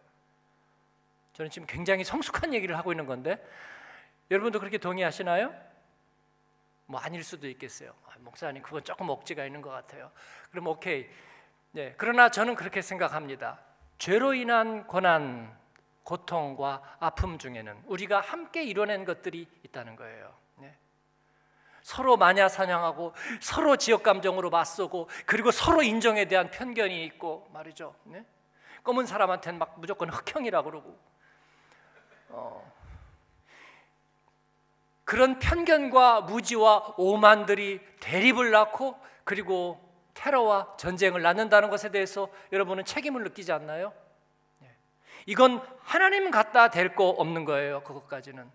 저는 1.34 1.52
지금 1.52 1.68
굉장히 1.68 2.04
성숙한 2.04 2.56
얘기를 2.56 2.76
하고 2.76 2.92
있는 2.92 3.06
건데 3.06 3.38
여러분도 4.32 4.58
그렇게 4.58 4.80
동의하시나요? 4.80 5.54
뭐 6.88 7.00
아닐 7.00 7.24
수도 7.24 7.48
있겠어요. 7.48 7.94
아, 8.08 8.14
목사님 8.18 8.64
그건 8.64 8.84
조금 8.84 9.10
억지가 9.10 9.46
있는 9.46 9.62
것 9.62 9.70
같아요. 9.70 10.12
그럼 10.50 10.66
오케이. 10.66 11.08
네. 11.70 11.94
그러나 11.98 12.30
저는 12.30 12.56
그렇게 12.56 12.82
생각합니다. 12.82 13.60
죄로 14.00 14.34
인한 14.34 14.88
고난, 14.88 15.56
고통과 16.02 16.98
아픔 17.00 17.38
중에는 17.38 17.84
우리가 17.86 18.22
함께 18.22 18.64
이뤄낸 18.64 19.06
것들이 19.06 19.48
있다는 19.66 19.96
거예요. 19.96 20.34
네. 21.80 21.84
서로 21.84 22.18
마냐 22.18 22.50
사냥하고 22.50 23.14
서로 23.40 23.78
지역 23.78 24.04
감정으로 24.04 24.50
맞서고 24.50 25.10
그리고 25.26 25.52
서로 25.52 25.82
인정에 25.82 26.26
대한 26.26 26.52
편견이 26.52 27.04
있고 27.06 27.50
말이죠. 27.54 27.96
네? 28.04 28.26
검은 28.84 29.06
사람한테는 29.06 29.60
막 29.60 29.76
무조건 29.78 30.10
흑형이라 30.10 30.64
그러고 30.64 30.98
어, 32.30 32.72
그런 35.04 35.40
편견과 35.40 36.22
무지와 36.22 36.94
오만들이 36.98 37.82
대립을 38.00 38.52
낳고 38.52 39.00
그리고 39.24 39.80
테러와 40.14 40.76
전쟁을 40.78 41.22
낳는다는 41.22 41.70
것에 41.70 41.90
대해서 41.90 42.30
여러분은 42.52 42.86
책임을 42.86 43.24
느끼지 43.24 43.52
않나요? 43.52 43.94
예. 44.64 44.68
이건 45.26 45.66
하나님 45.82 46.30
갖다 46.30 46.70
될거 46.70 47.10
없는 47.10 47.46
거예요. 47.46 47.82
그것까지는. 47.84 48.52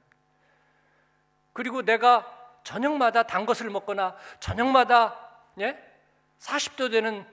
그리고 1.53 1.83
내가 1.83 2.44
저녁마다 2.65 3.23
단 3.23 3.47
것을 3.47 3.71
먹거나 3.71 4.17
저녁마다 4.41 5.17
예? 5.61 5.79
40도 6.41 6.91
되는 6.91 7.25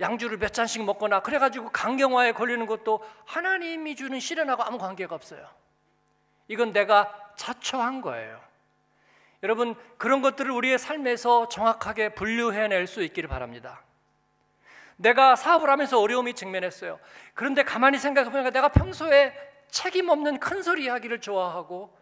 양주를 0.00 0.38
몇 0.38 0.52
잔씩 0.52 0.84
먹거나 0.84 1.20
그래가지고 1.20 1.70
강경화에 1.70 2.32
걸리는 2.32 2.66
것도 2.66 3.02
하나님이 3.24 3.94
주는 3.94 4.18
시련하고 4.18 4.62
아무 4.62 4.78
관계가 4.78 5.14
없어요. 5.14 5.48
이건 6.48 6.72
내가 6.72 7.32
자초한 7.36 8.00
거예요. 8.00 8.40
여러분 9.42 9.74
그런 9.96 10.22
것들을 10.22 10.50
우리의 10.50 10.78
삶에서 10.78 11.48
정확하게 11.48 12.14
분류해낼 12.14 12.86
수 12.86 13.02
있기를 13.02 13.28
바랍니다. 13.28 13.82
내가 14.96 15.36
사업을 15.36 15.68
하면서 15.68 16.00
어려움이 16.00 16.34
직면했어요. 16.34 16.98
그런데 17.34 17.62
가만히 17.62 17.98
생각해 17.98 18.30
보니까 18.30 18.50
내가 18.50 18.68
평소에 18.68 19.34
책임 19.68 20.08
없는 20.08 20.40
큰 20.40 20.62
소리 20.62 20.88
하기를 20.88 21.20
좋아하고 21.20 21.95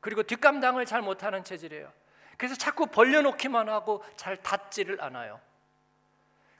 그리고 0.00 0.22
뒷감당을 0.22 0.86
잘 0.86 1.02
못하는 1.02 1.44
체질이에요. 1.44 1.92
그래서 2.36 2.54
자꾸 2.54 2.86
벌려놓기만 2.86 3.68
하고 3.68 4.02
잘 4.16 4.36
닫지를 4.36 5.02
않아요. 5.02 5.40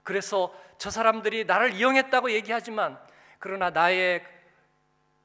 그래서 0.03 0.53
저 0.77 0.89
사람들이 0.89 1.45
나를 1.45 1.73
이용했다고 1.73 2.31
얘기하지만 2.31 2.99
그러나 3.39 3.69
나의 3.69 4.23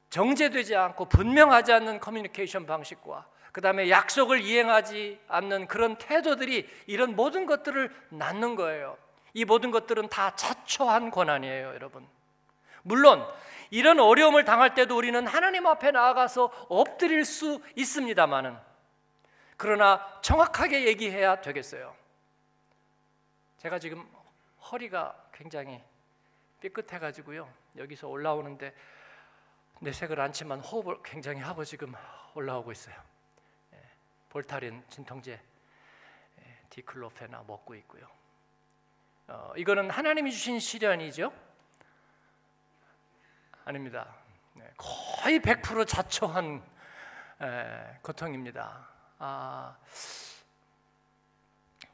정제되지 0.09 0.75
않고 0.75 1.05
분명하지 1.05 1.73
않는 1.73 1.99
커뮤니케이션 1.99 2.65
방식과 2.65 3.27
그 3.51 3.61
다음에 3.61 3.89
약속을 3.89 4.41
이행하지 4.41 5.19
않는 5.27 5.67
그런 5.67 5.97
태도들이 5.97 6.69
이런 6.85 7.15
모든 7.15 7.45
것들을 7.45 7.91
낳는 8.09 8.55
거예요. 8.55 8.97
이 9.33 9.45
모든 9.45 9.71
것들은 9.71 10.09
다 10.09 10.35
자초한 10.35 11.11
권한이에요, 11.11 11.67
여러분. 11.69 12.07
물론 12.83 13.27
이런 13.69 13.99
어려움을 13.99 14.45
당할 14.45 14.73
때도 14.73 14.97
우리는 14.97 15.25
하나님 15.27 15.65
앞에 15.65 15.91
나아가서 15.91 16.45
엎드릴 16.69 17.25
수 17.25 17.61
있습니다만은 17.75 18.57
그러나 19.57 20.19
정확하게 20.21 20.85
얘기해야 20.85 21.41
되겠어요. 21.41 21.95
제가 23.57 23.79
지금 23.79 24.07
허리가 24.71 25.15
굉장히 25.33 25.81
삐끗해 26.61 26.99
가지고요. 26.99 27.51
여기서 27.75 28.07
올라오는데 28.07 28.73
내색을 29.81 30.19
않지만 30.19 30.59
호흡을 30.59 31.01
굉장히 31.03 31.41
하고 31.41 31.63
지금 31.63 31.93
올라오고 32.33 32.71
있어요. 32.71 32.95
예, 33.73 33.81
볼타린 34.29 34.83
진통제 34.89 35.39
예, 36.39 36.57
디클로페나 36.69 37.43
먹고 37.47 37.75
있고요. 37.75 38.07
어, 39.27 39.53
이거는 39.57 39.89
하나님이 39.89 40.31
주신 40.31 40.59
시련이죠? 40.59 41.31
아닙니다. 43.71 44.15
네, 44.53 44.63
거의 44.77 45.41
100% 45.41 45.85
자초한 45.85 46.63
에, 47.41 47.99
고통입니다. 48.01 48.87
아, 49.19 49.75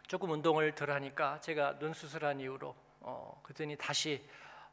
조금 0.06 0.30
운동을 0.30 0.76
덜 0.76 0.92
하니까 0.92 1.40
제가 1.40 1.80
눈 1.80 1.92
수술한 1.94 2.40
이후로 2.40 2.76
어, 3.00 3.40
그랬더니 3.42 3.76
다시 3.76 4.24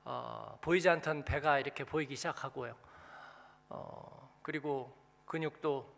어, 0.05 0.59
보이지 0.61 0.91
않던 0.91 1.25
배가 1.25 1.59
이렇게 1.59 1.85
보이기 1.85 2.15
시작하고요. 2.17 2.77
어, 3.71 4.31
그리고 4.43 4.95
근육도 5.25 5.91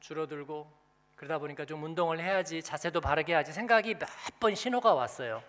줄어들고 0.00 0.72
그러다 1.14 1.36
보니까 1.38 1.66
좀 1.66 1.84
운동을 1.84 2.20
해야지 2.20 2.62
자세도 2.62 3.02
바르게 3.02 3.34
해야지 3.34 3.52
생각이 3.52 3.96
몇 3.96 4.08
번 4.40 4.54
신호가 4.54 4.94
왔어요. 4.94 5.42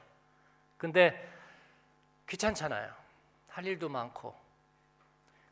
근데 0.78 1.26
귀찮잖아요. 2.28 2.92
할 3.48 3.66
일도 3.66 3.88
많고 3.88 4.49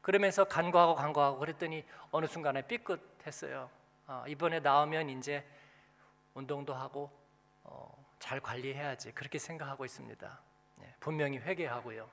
그러면서 0.07 0.45
간과하고 0.45 0.95
간과하고 0.95 1.37
그랬더니 1.37 1.83
어느 2.11 2.27
순간에 2.27 2.61
삐끗했어요. 2.61 3.69
어, 4.07 4.23
이번에 4.25 4.61
나오면 4.61 5.09
이제 5.09 5.45
운동도 6.33 6.73
하고 6.73 7.11
어, 7.65 8.05
잘 8.17 8.39
관리해야지 8.39 9.11
그렇게 9.11 9.37
생각하고 9.37 9.83
있습니다. 9.83 10.39
네, 10.77 10.95
분명히 11.01 11.39
회개하고요. 11.39 12.09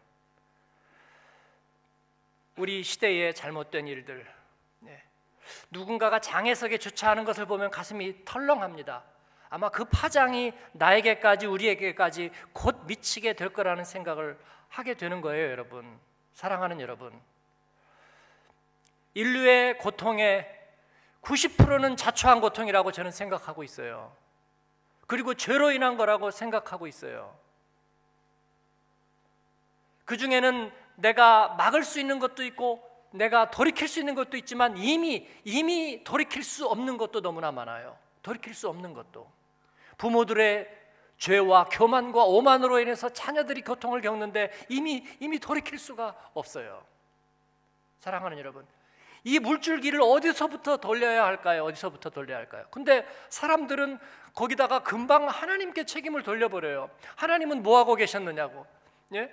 우리 2.57 2.83
시대의 2.83 3.33
잘못된 3.33 3.87
일들, 3.87 4.27
네, 4.81 5.01
누군가가 5.71 6.19
장애석에 6.19 6.79
주차하는 6.79 7.25
것을 7.25 7.47
보면 7.47 7.71
가슴이 7.71 8.25
털렁합니다. 8.25 9.05
아마 9.51 9.69
그 9.69 9.85
파장이 9.85 10.53
나에게까지 10.73 11.47
우리에게까지 11.47 12.33
곧 12.53 12.87
미치게 12.87 13.35
될 13.35 13.51
거라는 13.51 13.85
생각을 13.85 14.37
하게 14.69 14.95
되는 14.95 15.21
거예요, 15.21 15.49
여러분. 15.49 16.01
사랑하는 16.33 16.81
여러분. 16.81 17.23
인류의 19.15 19.79
고통의 19.79 20.51
90%는 21.23 21.97
자초한 21.97 22.41
고통이라고 22.41 22.93
저는 22.93 23.11
생각하고 23.11 23.63
있어요. 23.63 24.15
그리고 25.07 25.35
죄로 25.35 25.71
인한 25.71 25.97
거라고 25.97 26.31
생각하고 26.31 26.87
있어요. 26.87 27.37
그 30.05 30.17
중에는 30.17 30.71
내가 30.97 31.49
막을 31.55 31.83
수 31.83 31.99
있는 31.99 32.19
것도 32.19 32.45
있고 32.45 32.83
내가 33.11 33.51
돌이킬 33.51 33.89
수 33.89 34.01
있는 34.01 34.15
것도 34.15 34.37
있지만 34.37 34.77
이미 34.77 35.29
이미 35.45 36.03
돌이킬 36.05 36.43
수 36.43 36.67
없는 36.67 36.99
것도 36.99 37.21
너무나 37.21 37.53
많아요. 37.53 37.97
돌이킬 38.23 38.55
수 38.55 38.69
없는 38.69 38.93
것도 38.93 39.31
부모들의 39.99 40.85
죄와 41.19 41.69
교만과 41.71 42.25
오만으로 42.25 42.81
인해서 42.81 43.09
자녀들이 43.09 43.63
고통을 43.63 44.01
겪는데 44.01 44.51
이미 44.69 45.07
이미 45.21 45.39
돌이킬 45.39 45.79
수가 45.79 46.17
없어요. 46.35 46.85
사랑하는 48.01 48.39
여러분, 48.39 48.67
이 49.25 49.39
물줄기를 49.39 50.01
어디서부터 50.03 50.77
돌려야 50.77 51.25
할까요? 51.25 51.65
어디서부터 51.65 52.11
돌려야 52.11 52.39
할까요? 52.39 52.67
근데 52.71 53.07
사람들은 53.31 53.99
거기다가 54.35 54.83
금방 54.83 55.27
하나님께 55.29 55.85
책임을 55.85 56.23
돌려버려요. 56.23 56.91
하나님은 57.17 57.63
뭐 57.63 57.79
하고 57.79 57.95
계셨느냐고. 57.95 58.67
예? 59.15 59.33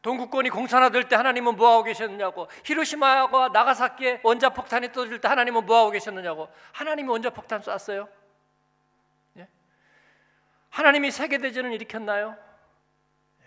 동구권이 0.00 0.50
공산화될 0.50 1.08
때 1.08 1.16
하나님은 1.16 1.56
뭐 1.56 1.70
하고 1.70 1.82
계셨느냐고. 1.82 2.48
히로시마와 2.64 3.48
나가사키에 3.48 4.20
원자 4.22 4.50
폭탄이 4.50 4.92
터질 4.92 5.20
때 5.20 5.28
하나님은 5.28 5.66
뭐 5.66 5.80
하고 5.80 5.90
계셨느냐고. 5.90 6.48
하나님이 6.72 7.08
원자 7.08 7.28
폭탄 7.28 7.60
쐈어요? 7.60 8.08
예? 9.38 9.48
하나님이 10.70 11.10
세계 11.10 11.38
대전을 11.38 11.72
일으켰나요? 11.74 12.36
예. 13.42 13.44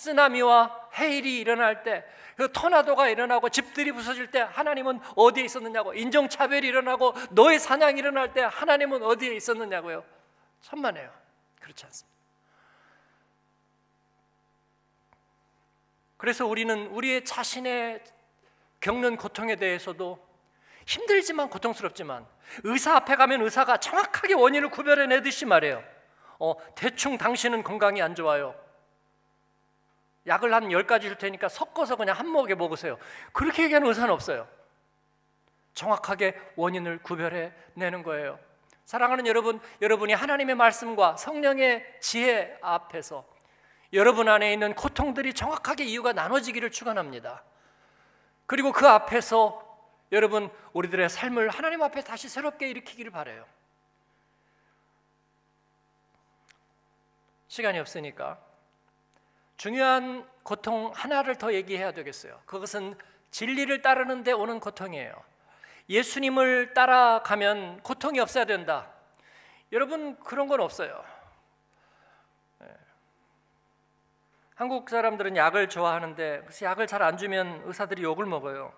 쓰나미와 0.00 0.88
해일이 0.98 1.38
일어날 1.40 1.82
때, 1.82 2.04
그 2.36 2.50
토나도가 2.52 3.10
일어나고 3.10 3.50
집들이 3.50 3.92
부서질 3.92 4.30
때 4.30 4.40
하나님은 4.40 4.98
어디에 5.14 5.44
있었느냐고 5.44 5.92
인종차별이 5.92 6.66
일어나고 6.66 7.12
너의 7.32 7.58
사냥이 7.58 7.98
일어날 7.98 8.32
때 8.32 8.40
하나님은 8.40 9.02
어디에 9.02 9.34
있었느냐고요. 9.34 10.02
천만에요. 10.62 11.10
그렇지 11.60 11.84
않습니다. 11.84 12.18
그래서 16.16 16.46
우리는 16.46 16.86
우리의 16.86 17.26
자신의 17.26 18.02
겪는 18.80 19.18
고통에 19.18 19.56
대해서도 19.56 20.18
힘들지만 20.86 21.50
고통스럽지만 21.50 22.26
의사 22.64 22.96
앞에 22.96 23.16
가면 23.16 23.42
의사가 23.42 23.76
정확하게 23.76 24.32
원인을 24.32 24.70
구별해 24.70 25.06
내듯이 25.06 25.44
말해요. 25.44 25.84
어, 26.38 26.54
대충 26.74 27.18
당신은 27.18 27.62
건강이 27.62 28.00
안 28.00 28.14
좋아요. 28.14 28.69
약을 30.30 30.54
한 30.54 30.68
10가지 30.68 31.02
줄 31.02 31.18
테니까 31.18 31.48
섞어서 31.48 31.96
그냥 31.96 32.16
한 32.16 32.28
모에 32.28 32.54
먹으세요. 32.54 32.96
그렇게 33.32 33.64
얘기하는 33.64 33.88
의사는 33.88 34.10
없어요. 34.14 34.48
정확하게 35.74 36.38
원인을 36.54 36.98
구별해 37.02 37.52
내는 37.74 38.04
거예요. 38.04 38.38
사랑하는 38.84 39.26
여러분, 39.26 39.60
여러분이 39.82 40.12
하나님의 40.12 40.54
말씀과 40.54 41.16
성령의 41.16 41.98
지혜 42.00 42.56
앞에서 42.62 43.24
여러분 43.92 44.28
안에 44.28 44.52
있는 44.52 44.74
고통들이 44.74 45.34
정확하게 45.34 45.84
이유가 45.84 46.12
나눠지기를 46.12 46.70
축원합니다. 46.70 47.42
그리고 48.46 48.72
그 48.72 48.86
앞에서 48.86 49.66
여러분 50.12 50.48
우리들의 50.72 51.08
삶을 51.08 51.48
하나님 51.48 51.82
앞에 51.82 52.02
다시 52.02 52.28
새롭게 52.28 52.68
일으키기를 52.68 53.10
바래요. 53.10 53.44
시간이 57.48 57.80
없으니까 57.80 58.38
중요한 59.60 60.26
고통 60.42 60.90
하나를 60.94 61.36
더 61.36 61.52
얘기해야 61.52 61.92
되겠어요. 61.92 62.40
그것은 62.46 62.96
진리를 63.30 63.82
따르는데 63.82 64.32
오는 64.32 64.58
고통이에요. 64.58 65.12
예수님을 65.90 66.72
따라가면 66.72 67.82
고통이 67.82 68.20
없어야 68.20 68.46
된다. 68.46 68.90
여러분 69.70 70.18
그런 70.20 70.48
건 70.48 70.60
없어요. 70.60 71.04
한국 74.54 74.88
사람들은 74.88 75.36
약을 75.36 75.68
좋아하는데 75.68 76.40
그래서 76.40 76.64
약을 76.64 76.86
잘 76.86 77.02
안 77.02 77.18
주면 77.18 77.60
의사들이 77.66 78.02
욕을 78.02 78.24
먹어요. 78.24 78.72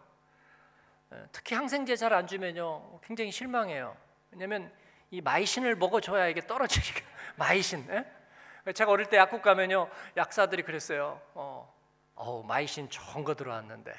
예, 1.13 1.23
특히 1.31 1.55
항생제 1.55 1.95
잘 1.95 2.13
안 2.13 2.27
주면요 2.27 2.99
굉장히 3.05 3.31
실망해요. 3.31 3.97
왜냐하면 4.33 4.73
이 5.13 5.21
마이신을 5.21 5.77
먹어줘야 5.77 6.27
이게 6.27 6.45
떨어지니까 6.45 7.03
마이신. 7.39 7.87
예? 7.91 8.22
제가 8.71 8.93
어릴 8.93 9.07
때 9.07 9.17
약국 9.17 9.43
가면요 9.43 9.89
약사들이 10.17 10.63
그랬어요. 10.63 11.21
어, 11.35 11.75
어 12.15 12.43
마이신 12.45 12.89
좋은 12.91 13.25
거 13.25 13.35
들어왔는데 13.35 13.93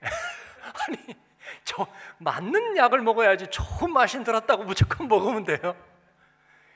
아니 0.00 1.16
저 1.64 1.86
맞는 2.18 2.76
약을 2.76 3.00
먹어야지 3.00 3.46
좋은 3.48 3.92
마신 3.92 4.24
들었다고 4.24 4.64
무조건 4.64 5.06
먹으면 5.06 5.44
돼요. 5.44 5.76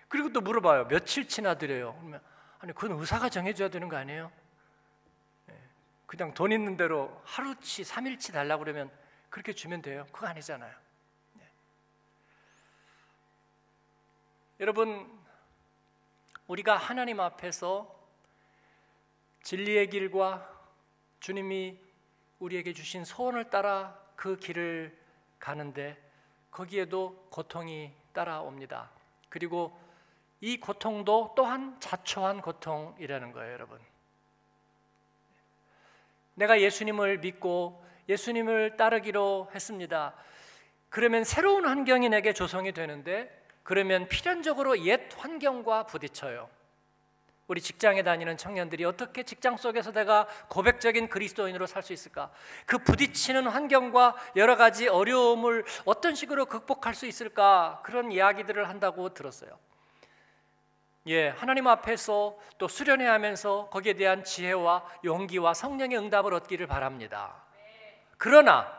그리고 0.08 0.32
또 0.32 0.40
물어봐요 0.40 0.84
며칠치나 0.84 1.54
드려요. 1.54 1.94
그러면 1.98 2.20
아니 2.60 2.72
그건 2.72 2.98
의사가 2.98 3.28
정해줘야 3.28 3.68
되는 3.68 3.88
거 3.88 3.96
아니에요? 3.96 4.30
예, 5.50 5.54
그냥 6.06 6.32
돈 6.32 6.52
있는 6.52 6.76
대로 6.76 7.20
하루치, 7.24 7.82
삼일치 7.82 8.32
달라고 8.32 8.62
그러면 8.62 8.90
그렇게 9.30 9.52
주면 9.52 9.82
돼요. 9.82 10.06
그거 10.12 10.28
아니잖아요. 10.28 10.72
네. 11.34 11.42
여러분 14.60 15.15
우리가 16.46 16.76
하나님 16.76 17.20
앞에서 17.20 17.94
진리의 19.42 19.90
길과 19.90 20.48
주님이 21.20 21.78
우리에게 22.38 22.72
주신 22.72 23.04
소원을 23.04 23.50
따라 23.50 23.98
그 24.14 24.36
길을 24.36 24.96
가는데 25.38 25.96
거기에도 26.50 27.26
고통이 27.30 27.92
따라옵니다. 28.12 28.90
그리고 29.28 29.78
이 30.40 30.58
고통도 30.58 31.34
또한 31.36 31.78
자초한 31.80 32.40
고통이라는 32.40 33.32
거예요, 33.32 33.52
여러분. 33.52 33.80
내가 36.34 36.60
예수님을 36.60 37.18
믿고 37.18 37.84
예수님을 38.08 38.76
따르기로 38.76 39.50
했습니다. 39.54 40.14
그러면 40.88 41.24
새로운 41.24 41.66
환경이 41.66 42.08
내게 42.08 42.32
조성이 42.32 42.72
되는데 42.72 43.45
그러면 43.66 44.06
필연적으로 44.06 44.78
옛 44.84 45.08
환경과 45.16 45.86
부딪혀요. 45.86 46.48
우리 47.48 47.60
직장에 47.60 48.04
다니는 48.04 48.36
청년들이 48.36 48.84
어떻게 48.84 49.24
직장 49.24 49.56
속에서 49.56 49.90
내가 49.90 50.28
고백적인 50.48 51.08
그리스도인으로 51.08 51.66
살 51.66 51.82
수 51.82 51.92
있을까? 51.92 52.30
그 52.64 52.78
부딪히는 52.78 53.48
환경과 53.48 54.14
여러 54.36 54.56
가지 54.56 54.86
어려움을 54.86 55.64
어떤 55.84 56.14
식으로 56.14 56.46
극복할 56.46 56.94
수 56.94 57.06
있을까? 57.06 57.80
그런 57.82 58.12
이야기들을 58.12 58.68
한다고 58.68 59.12
들었어요. 59.12 59.58
예, 61.08 61.30
하나님 61.30 61.66
앞에서 61.66 62.38
또 62.58 62.68
수련회 62.68 63.04
하면서 63.04 63.68
거기에 63.70 63.94
대한 63.94 64.22
지혜와 64.22 64.84
용기와 65.02 65.54
성령의 65.54 65.98
응답을 65.98 66.34
얻기를 66.34 66.68
바랍니다. 66.68 67.42
그러나 68.16 68.72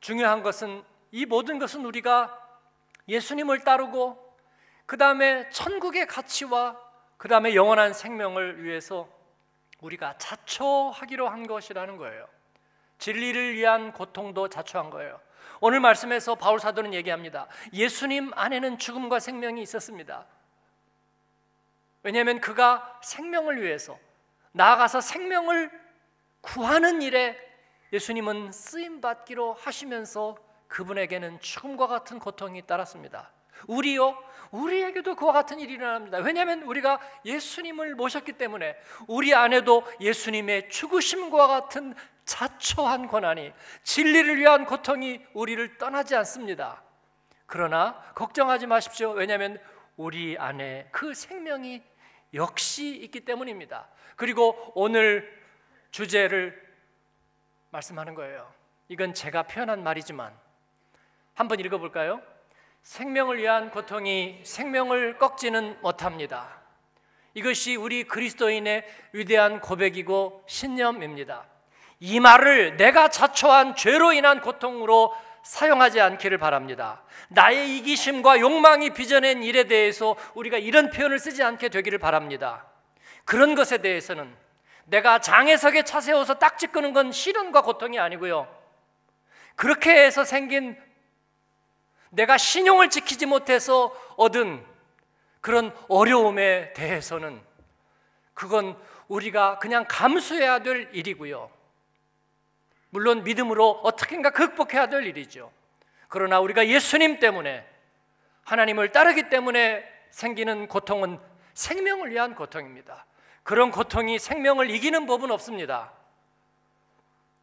중요한 0.00 0.42
것은 0.42 0.84
이 1.10 1.24
모든 1.24 1.58
것은 1.58 1.86
우리가 1.86 2.41
예수님을 3.08 3.64
따르고 3.64 4.36
그 4.86 4.96
다음에 4.96 5.48
천국의 5.50 6.06
가치와 6.06 6.78
그 7.16 7.28
다음에 7.28 7.54
영원한 7.54 7.92
생명을 7.92 8.64
위해서 8.64 9.08
우리가 9.80 10.18
자초하기로 10.18 11.28
한 11.28 11.46
것이라는 11.46 11.96
거예요. 11.96 12.28
진리를 12.98 13.54
위한 13.54 13.92
고통도 13.92 14.48
자초한 14.48 14.90
거예요. 14.90 15.20
오늘 15.60 15.80
말씀에서 15.80 16.34
바울 16.34 16.58
사도는 16.58 16.94
얘기합니다. 16.94 17.46
예수님 17.72 18.32
안에는 18.34 18.78
죽음과 18.78 19.20
생명이 19.20 19.62
있었습니다. 19.62 20.26
왜냐하면 22.02 22.40
그가 22.40 23.00
생명을 23.02 23.62
위해서 23.62 23.98
나아가서 24.52 25.00
생명을 25.00 25.70
구하는 26.40 27.02
일에 27.02 27.36
예수님은 27.92 28.52
쓰임 28.52 29.00
받기로 29.00 29.54
하시면서 29.54 30.36
그분에게는 30.72 31.38
죽음과 31.40 31.86
같은 31.86 32.18
고통이 32.18 32.62
따랐습니다. 32.62 33.30
우리요, 33.66 34.16
우리에게도 34.50 35.14
그와 35.14 35.32
같은 35.32 35.60
일이 35.60 35.74
일어납니다. 35.74 36.18
왜냐하면 36.18 36.62
우리가 36.62 36.98
예수님을 37.26 37.94
모셨기 37.94 38.32
때문에 38.32 38.76
우리 39.06 39.34
안에도 39.34 39.84
예수님의 40.00 40.70
죽으심과 40.70 41.46
같은 41.46 41.94
자초한 42.24 43.06
고난이 43.06 43.52
진리를 43.82 44.38
위한 44.38 44.64
고통이 44.64 45.20
우리를 45.34 45.76
떠나지 45.76 46.16
않습니다. 46.16 46.82
그러나 47.46 48.00
걱정하지 48.14 48.66
마십시오. 48.66 49.10
왜냐하면 49.10 49.60
우리 49.96 50.38
안에 50.38 50.88
그 50.90 51.12
생명이 51.12 51.82
역시 52.32 52.96
있기 52.96 53.26
때문입니다. 53.26 53.88
그리고 54.16 54.72
오늘 54.74 55.38
주제를 55.90 56.58
말씀하는 57.70 58.14
거예요. 58.14 58.50
이건 58.88 59.12
제가 59.12 59.42
표현한 59.42 59.82
말이지만 59.82 60.41
한번 61.34 61.60
읽어볼까요? 61.60 62.20
생명을 62.82 63.38
위한 63.38 63.70
고통이 63.70 64.40
생명을 64.42 65.18
꺾지는 65.18 65.78
못합니다. 65.80 66.60
이것이 67.34 67.76
우리 67.76 68.04
그리스도인의 68.04 68.84
위대한 69.12 69.60
고백이고 69.60 70.44
신념입니다. 70.46 71.46
이 72.00 72.20
말을 72.20 72.76
내가 72.76 73.08
자초한 73.08 73.76
죄로 73.76 74.12
인한 74.12 74.40
고통으로 74.40 75.14
사용하지 75.42 76.00
않기를 76.00 76.38
바랍니다. 76.38 77.02
나의 77.28 77.78
이기심과 77.78 78.40
욕망이 78.40 78.90
빚어낸 78.90 79.42
일에 79.42 79.64
대해서 79.64 80.16
우리가 80.34 80.58
이런 80.58 80.90
표현을 80.90 81.18
쓰지 81.18 81.42
않게 81.42 81.68
되기를 81.68 81.98
바랍니다. 81.98 82.66
그런 83.24 83.54
것에 83.54 83.78
대해서는 83.78 84.34
내가 84.84 85.20
장애석에 85.20 85.84
차 85.84 86.00
세워서 86.00 86.34
딱지 86.34 86.66
끄는 86.66 86.92
건 86.92 87.12
시련과 87.12 87.62
고통이 87.62 87.98
아니고요. 87.98 88.48
그렇게 89.56 90.04
해서 90.04 90.24
생긴 90.24 90.76
내가 92.12 92.36
신용을 92.36 92.90
지키지 92.90 93.26
못해서 93.26 93.94
얻은 94.16 94.64
그런 95.40 95.74
어려움에 95.88 96.72
대해서는 96.74 97.40
그건 98.34 98.78
우리가 99.08 99.58
그냥 99.58 99.86
감수해야 99.88 100.60
될 100.60 100.90
일이고요. 100.92 101.50
물론 102.90 103.24
믿음으로 103.24 103.80
어떻게인가 103.82 104.30
극복해야 104.30 104.86
될 104.88 105.06
일이죠. 105.06 105.50
그러나 106.08 106.38
우리가 106.40 106.68
예수님 106.68 107.18
때문에 107.18 107.66
하나님을 108.44 108.92
따르기 108.92 109.30
때문에 109.30 109.82
생기는 110.10 110.68
고통은 110.68 111.18
생명을 111.54 112.10
위한 112.10 112.34
고통입니다. 112.34 113.06
그런 113.42 113.70
고통이 113.70 114.18
생명을 114.18 114.70
이기는 114.70 115.06
법은 115.06 115.30
없습니다. 115.30 115.92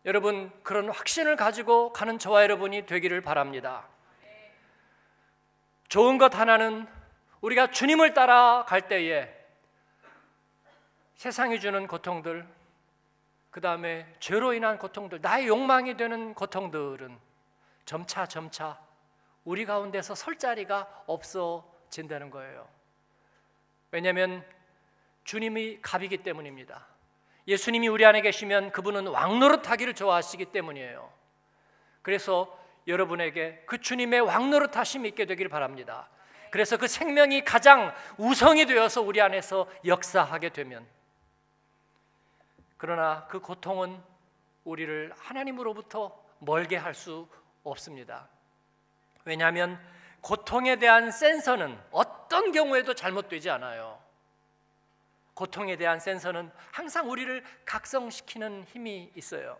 여러분 0.05 0.51
그런 0.61 0.89
확신을 0.89 1.35
가지고 1.35 1.91
가는 1.91 2.19
저와 2.19 2.43
여러분이 2.43 2.85
되기를 2.85 3.21
바랍니다. 3.21 3.87
좋은 5.89 6.19
것 6.19 6.35
하나는 6.35 6.87
우리가 7.41 7.71
주님을 7.71 8.13
따라갈 8.13 8.87
때에 8.87 9.35
세상이 11.15 11.59
주는 11.59 11.87
고통들, 11.87 12.47
그 13.49 13.59
다음에 13.59 14.05
죄로 14.19 14.53
인한 14.53 14.77
고통들, 14.77 15.19
나의 15.21 15.47
욕망이 15.47 15.97
되는 15.97 16.33
고통들은 16.35 17.17
점차 17.85 18.27
점차 18.27 18.79
우리 19.43 19.65
가운데서 19.65 20.13
설 20.13 20.37
자리가 20.37 21.03
없어진다는 21.07 22.29
거예요. 22.29 22.69
왜냐하면 23.91 24.45
주님이 25.23 25.79
갑이기 25.81 26.17
때문입니다. 26.17 26.85
예수님이 27.47 27.87
우리 27.87 28.05
안에 28.05 28.21
계시면 28.21 28.71
그분은 28.71 29.07
왕노릇하기를 29.07 29.95
좋아하시기 29.95 30.45
때문이에요. 30.45 31.11
그래서 32.03 32.58
여러분에게 32.89 33.63
그 33.65 33.79
주님의 33.79 34.21
왕노릇 34.21 34.75
하심이 34.75 35.07
있게 35.09 35.25
되기를 35.25 35.49
바랍니다. 35.49 36.09
그래서 36.51 36.77
그 36.77 36.87
생명이 36.87 37.45
가장 37.45 37.93
우성이 38.17 38.65
되어서 38.65 39.01
우리 39.01 39.21
안에서 39.21 39.69
역사하게 39.85 40.49
되면 40.49 40.85
그러나 42.77 43.27
그 43.29 43.39
고통은 43.39 44.01
우리를 44.63 45.13
하나님으로부터 45.17 46.21
멀게 46.39 46.75
할 46.75 46.93
수 46.93 47.27
없습니다. 47.63 48.27
왜냐하면 49.25 49.79
고통에 50.21 50.77
대한 50.77 51.11
센서는 51.11 51.79
어떤 51.91 52.51
경우에도 52.51 52.93
잘못되지 52.93 53.49
않아요. 53.49 54.01
고통에 55.33 55.77
대한 55.77 55.99
센서는 55.99 56.51
항상 56.71 57.09
우리를 57.09 57.43
각성시키는 57.65 58.65
힘이 58.65 59.11
있어요. 59.15 59.57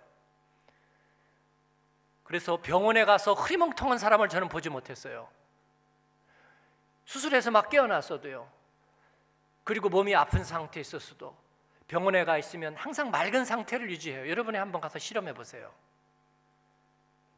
그래서 2.29 2.57
병원에 2.61 3.05
가서 3.05 3.33
흐리멍텅한 3.33 3.97
사람을 3.97 4.29
저는 4.29 4.49
보지 4.49 4.69
못했어요. 4.69 5.27
수술해서 7.03 7.49
막 7.49 7.69
깨어났어도요. 7.69 8.47
그리고 9.63 9.89
몸이 9.89 10.13
아픈 10.13 10.43
상태에 10.43 10.81
있었어도 10.81 11.35
병원에 11.87 12.23
가 12.25 12.37
있으면 12.37 12.75
항상 12.75 13.09
맑은 13.09 13.45
상태를 13.45 13.89
유지해요. 13.89 14.29
여러분이 14.29 14.59
한번 14.59 14.79
가서 14.79 14.99
실험해 14.99 15.33
보세요. 15.33 15.73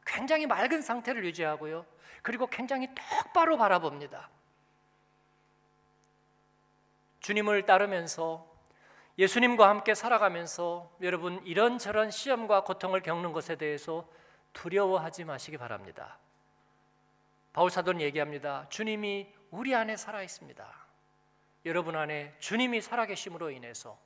굉장히 0.04 0.44
맑은 0.44 0.82
상태를 0.82 1.24
유지하고요. 1.24 1.86
그리고 2.20 2.46
굉장히 2.48 2.86
똑바로 2.94 3.56
바라봅니다. 3.56 4.28
주님을 7.20 7.64
따르면서 7.64 8.46
예수님과 9.16 9.70
함께 9.70 9.94
살아가면서 9.94 10.94
여러분 11.00 11.40
이런저런 11.46 12.10
시험과 12.10 12.64
고통을 12.64 13.00
겪는 13.00 13.32
것에 13.32 13.56
대해서 13.56 14.06
두려워하지 14.52 15.24
마시기 15.24 15.56
바랍니다. 15.56 16.18
바울 17.52 17.70
사도는 17.70 18.00
얘기합니다. 18.00 18.68
주님이 18.68 19.32
우리 19.50 19.74
안에 19.74 19.96
살아 19.96 20.22
있습니다. 20.22 20.66
여러분 21.66 21.96
안에 21.96 22.34
주님이 22.38 22.80
살아 22.80 23.06
계심으로 23.06 23.50
인해서 23.50 23.98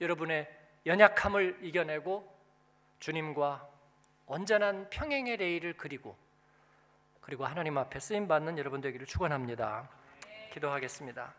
여러분의 0.00 0.48
연약함을 0.86 1.60
이겨내고 1.62 2.32
주님과 2.98 3.68
온전한 4.26 4.88
평행의 4.90 5.36
레일을 5.36 5.76
그리고 5.76 6.16
그리고 7.20 7.46
하나님 7.46 7.78
앞에 7.78 8.00
쓰임 8.00 8.28
받는 8.28 8.58
여러분 8.58 8.80
되기를 8.80 9.06
축원합니다. 9.06 9.88
기도하겠습니다. 10.52 11.34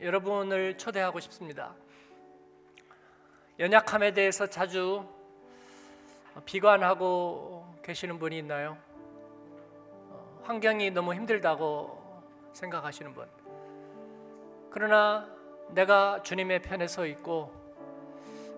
여러분을 0.00 0.78
초대하고 0.78 1.18
싶습니다. 1.20 1.74
연약함에 3.58 4.12
대해서 4.12 4.46
자주 4.46 5.04
비관하고 6.44 7.66
계시는 7.82 8.18
분이 8.18 8.38
있나요? 8.38 8.78
환경이 10.44 10.92
너무 10.92 11.14
힘들다고 11.14 12.22
생각하시는 12.52 13.12
분. 13.12 13.26
그러나 14.70 15.28
내가 15.70 16.22
주님의 16.22 16.62
편에 16.62 16.86
서 16.86 17.04
있고 17.06 17.52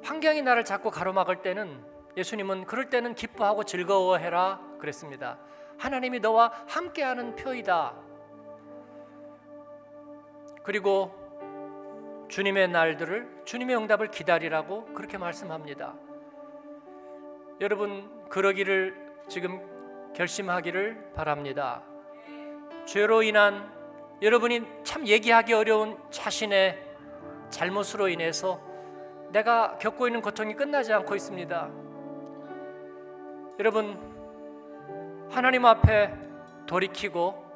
환경이 0.03 0.43
나를 0.43 0.65
자꾸 0.65 0.91
가로막을 0.91 1.43
때는 1.43 1.83
예수님은 2.17 2.67
그럴 2.67 2.91
때는 2.91 3.15
기뻐하고 3.15 3.65
즐거워해라 3.65 4.61
그랬습니다. 4.79 5.39
하나님이 5.79 6.21
너와 6.21 6.53
함께하는 6.69 7.37
표이다. 7.37 7.95
그리고 10.63 11.20
주님의 12.31 12.69
날들을 12.69 13.43
주님의 13.45 13.77
응답을 13.77 14.13
기다리라고 14.13 14.85
그렇게 14.95 15.19
말씀합니다. 15.19 15.95
여러분 17.61 18.09
그러기를 18.29 18.95
지금 19.29 19.61
결심하기를 20.15 21.13
바랍니다. 21.15 21.83
죄로 22.87 23.25
인한 23.25 23.69
여러분이 24.23 24.63
참 24.85 25.07
얘기하기 25.09 25.53
어려운 25.53 25.99
자신의 26.11 26.81
잘못으로 27.51 28.09
인해서 28.09 28.61
내가 29.33 29.77
겪고 29.79 30.07
있는 30.07 30.23
고통이 30.23 30.55
끝나지 30.55 30.93
않고 30.93 31.17
있습니다. 31.17 31.71
여러분 33.59 35.29
하나님 35.31 35.67
앞에 35.67 36.15
돌이키고 36.67 37.51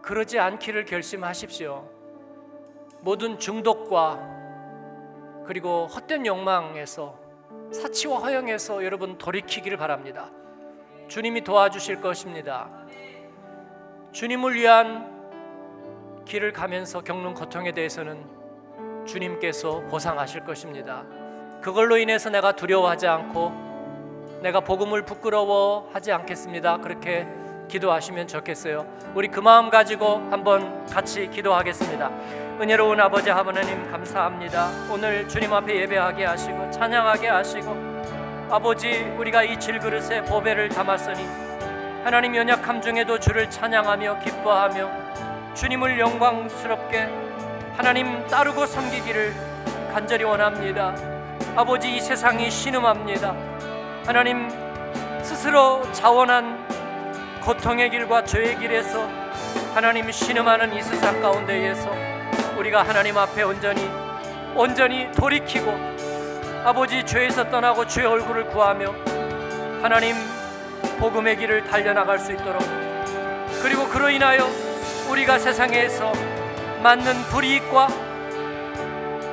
그러지 0.00 0.38
않기를 0.38 0.86
결심하십시오. 0.86 1.97
모든 3.00 3.38
중독과 3.38 4.38
그리고 5.46 5.86
헛된 5.86 6.26
욕망에서 6.26 7.16
사치와 7.72 8.18
허영에서 8.18 8.84
여러분 8.84 9.18
돌이키기를 9.18 9.78
바랍니다. 9.78 10.30
주님이 11.08 11.42
도와주실 11.42 12.00
것입니다. 12.00 12.68
주님을 14.12 14.54
위한 14.54 16.24
길을 16.24 16.52
가면서 16.52 17.00
겪는 17.00 17.34
고통에 17.34 17.72
대해서는 17.72 18.24
주님께서 19.06 19.80
보상하실 19.88 20.44
것입니다. 20.44 21.04
그걸로 21.62 21.96
인해서 21.96 22.28
내가 22.30 22.52
두려워하지 22.52 23.06
않고 23.06 24.38
내가 24.42 24.60
복음을 24.60 25.04
부끄러워하지 25.04 26.12
않겠습니다. 26.12 26.78
그렇게 26.78 27.26
기도하시면 27.68 28.28
좋겠어요. 28.28 28.86
우리 29.14 29.28
그 29.28 29.40
마음 29.40 29.70
가지고 29.70 30.16
한번 30.30 30.86
같이 30.86 31.28
기도하겠습니다. 31.30 32.47
은혜로운 32.60 33.00
아버지 33.00 33.30
하나님 33.30 33.88
감사합니다. 33.88 34.70
오늘 34.90 35.28
주님 35.28 35.52
앞에 35.52 35.76
예배하게 35.82 36.24
하시고 36.24 36.72
찬양하게 36.72 37.28
하시고 37.28 38.48
아버지 38.50 39.04
우리가 39.16 39.44
이 39.44 39.60
질그릇에 39.60 40.24
보배를 40.24 40.68
담았으니 40.68 41.24
하나님 42.02 42.34
연약함 42.34 42.82
중에도 42.82 43.20
주를 43.20 43.48
찬양하며 43.48 44.18
기뻐하며 44.24 45.54
주님을 45.54 46.00
영광스럽게 46.00 47.08
하나님 47.76 48.26
따르고 48.26 48.66
섬기기를 48.66 49.32
간절히 49.92 50.24
원합니다. 50.24 50.96
아버지 51.54 51.94
이 51.94 52.00
세상이 52.00 52.50
신음합니다. 52.50 53.36
하나님 54.04 54.48
스스로 55.22 55.80
자원한 55.92 56.66
고통의 57.40 57.90
길과 57.90 58.24
죄의 58.24 58.58
길에서 58.58 59.08
하나님 59.74 60.10
신음하는 60.10 60.74
이 60.74 60.82
세상 60.82 61.20
가운데에서 61.20 62.07
우리가 62.58 62.82
하나님 62.82 63.16
앞에 63.16 63.44
온전히 63.44 63.88
온전히 64.54 65.10
돌이키고 65.12 65.70
아버지 66.64 67.06
죄에서 67.06 67.48
떠나고 67.48 67.86
주의 67.86 68.04
얼굴을 68.04 68.48
구하며 68.48 68.92
하나님 69.80 70.16
복음의 70.98 71.36
길을 71.36 71.64
달려나갈 71.64 72.18
수 72.18 72.32
있도록 72.32 72.60
그리고 73.62 73.86
그로 73.86 74.10
인하여 74.10 74.48
우리가 75.08 75.38
세상에서 75.38 76.12
맞는 76.82 77.14
불이익과 77.30 77.86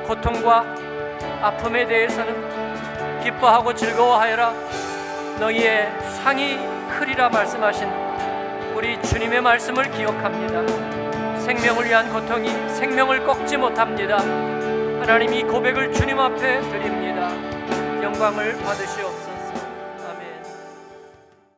고통과 0.06 0.64
아픔에 1.42 1.84
대해서는 1.86 3.22
기뻐하고 3.22 3.74
즐거워하여라 3.74 4.52
너희의 5.40 5.92
상이 6.22 6.58
크리라 6.96 7.28
말씀하신 7.28 7.88
우리 8.74 9.02
주님의 9.02 9.40
말씀을 9.40 9.90
기억합니다. 9.90 11.05
생명을 11.46 11.84
위한 11.86 12.12
고통이 12.12 12.48
생명을 12.70 13.24
꺾지 13.24 13.56
못합니다. 13.56 14.18
하나님 14.18 15.32
이 15.32 15.44
고백을 15.44 15.92
주님 15.92 16.18
앞에 16.18 16.60
드립니다. 16.60 17.30
영광을 18.02 18.58
받으시옵소서. 18.64 19.25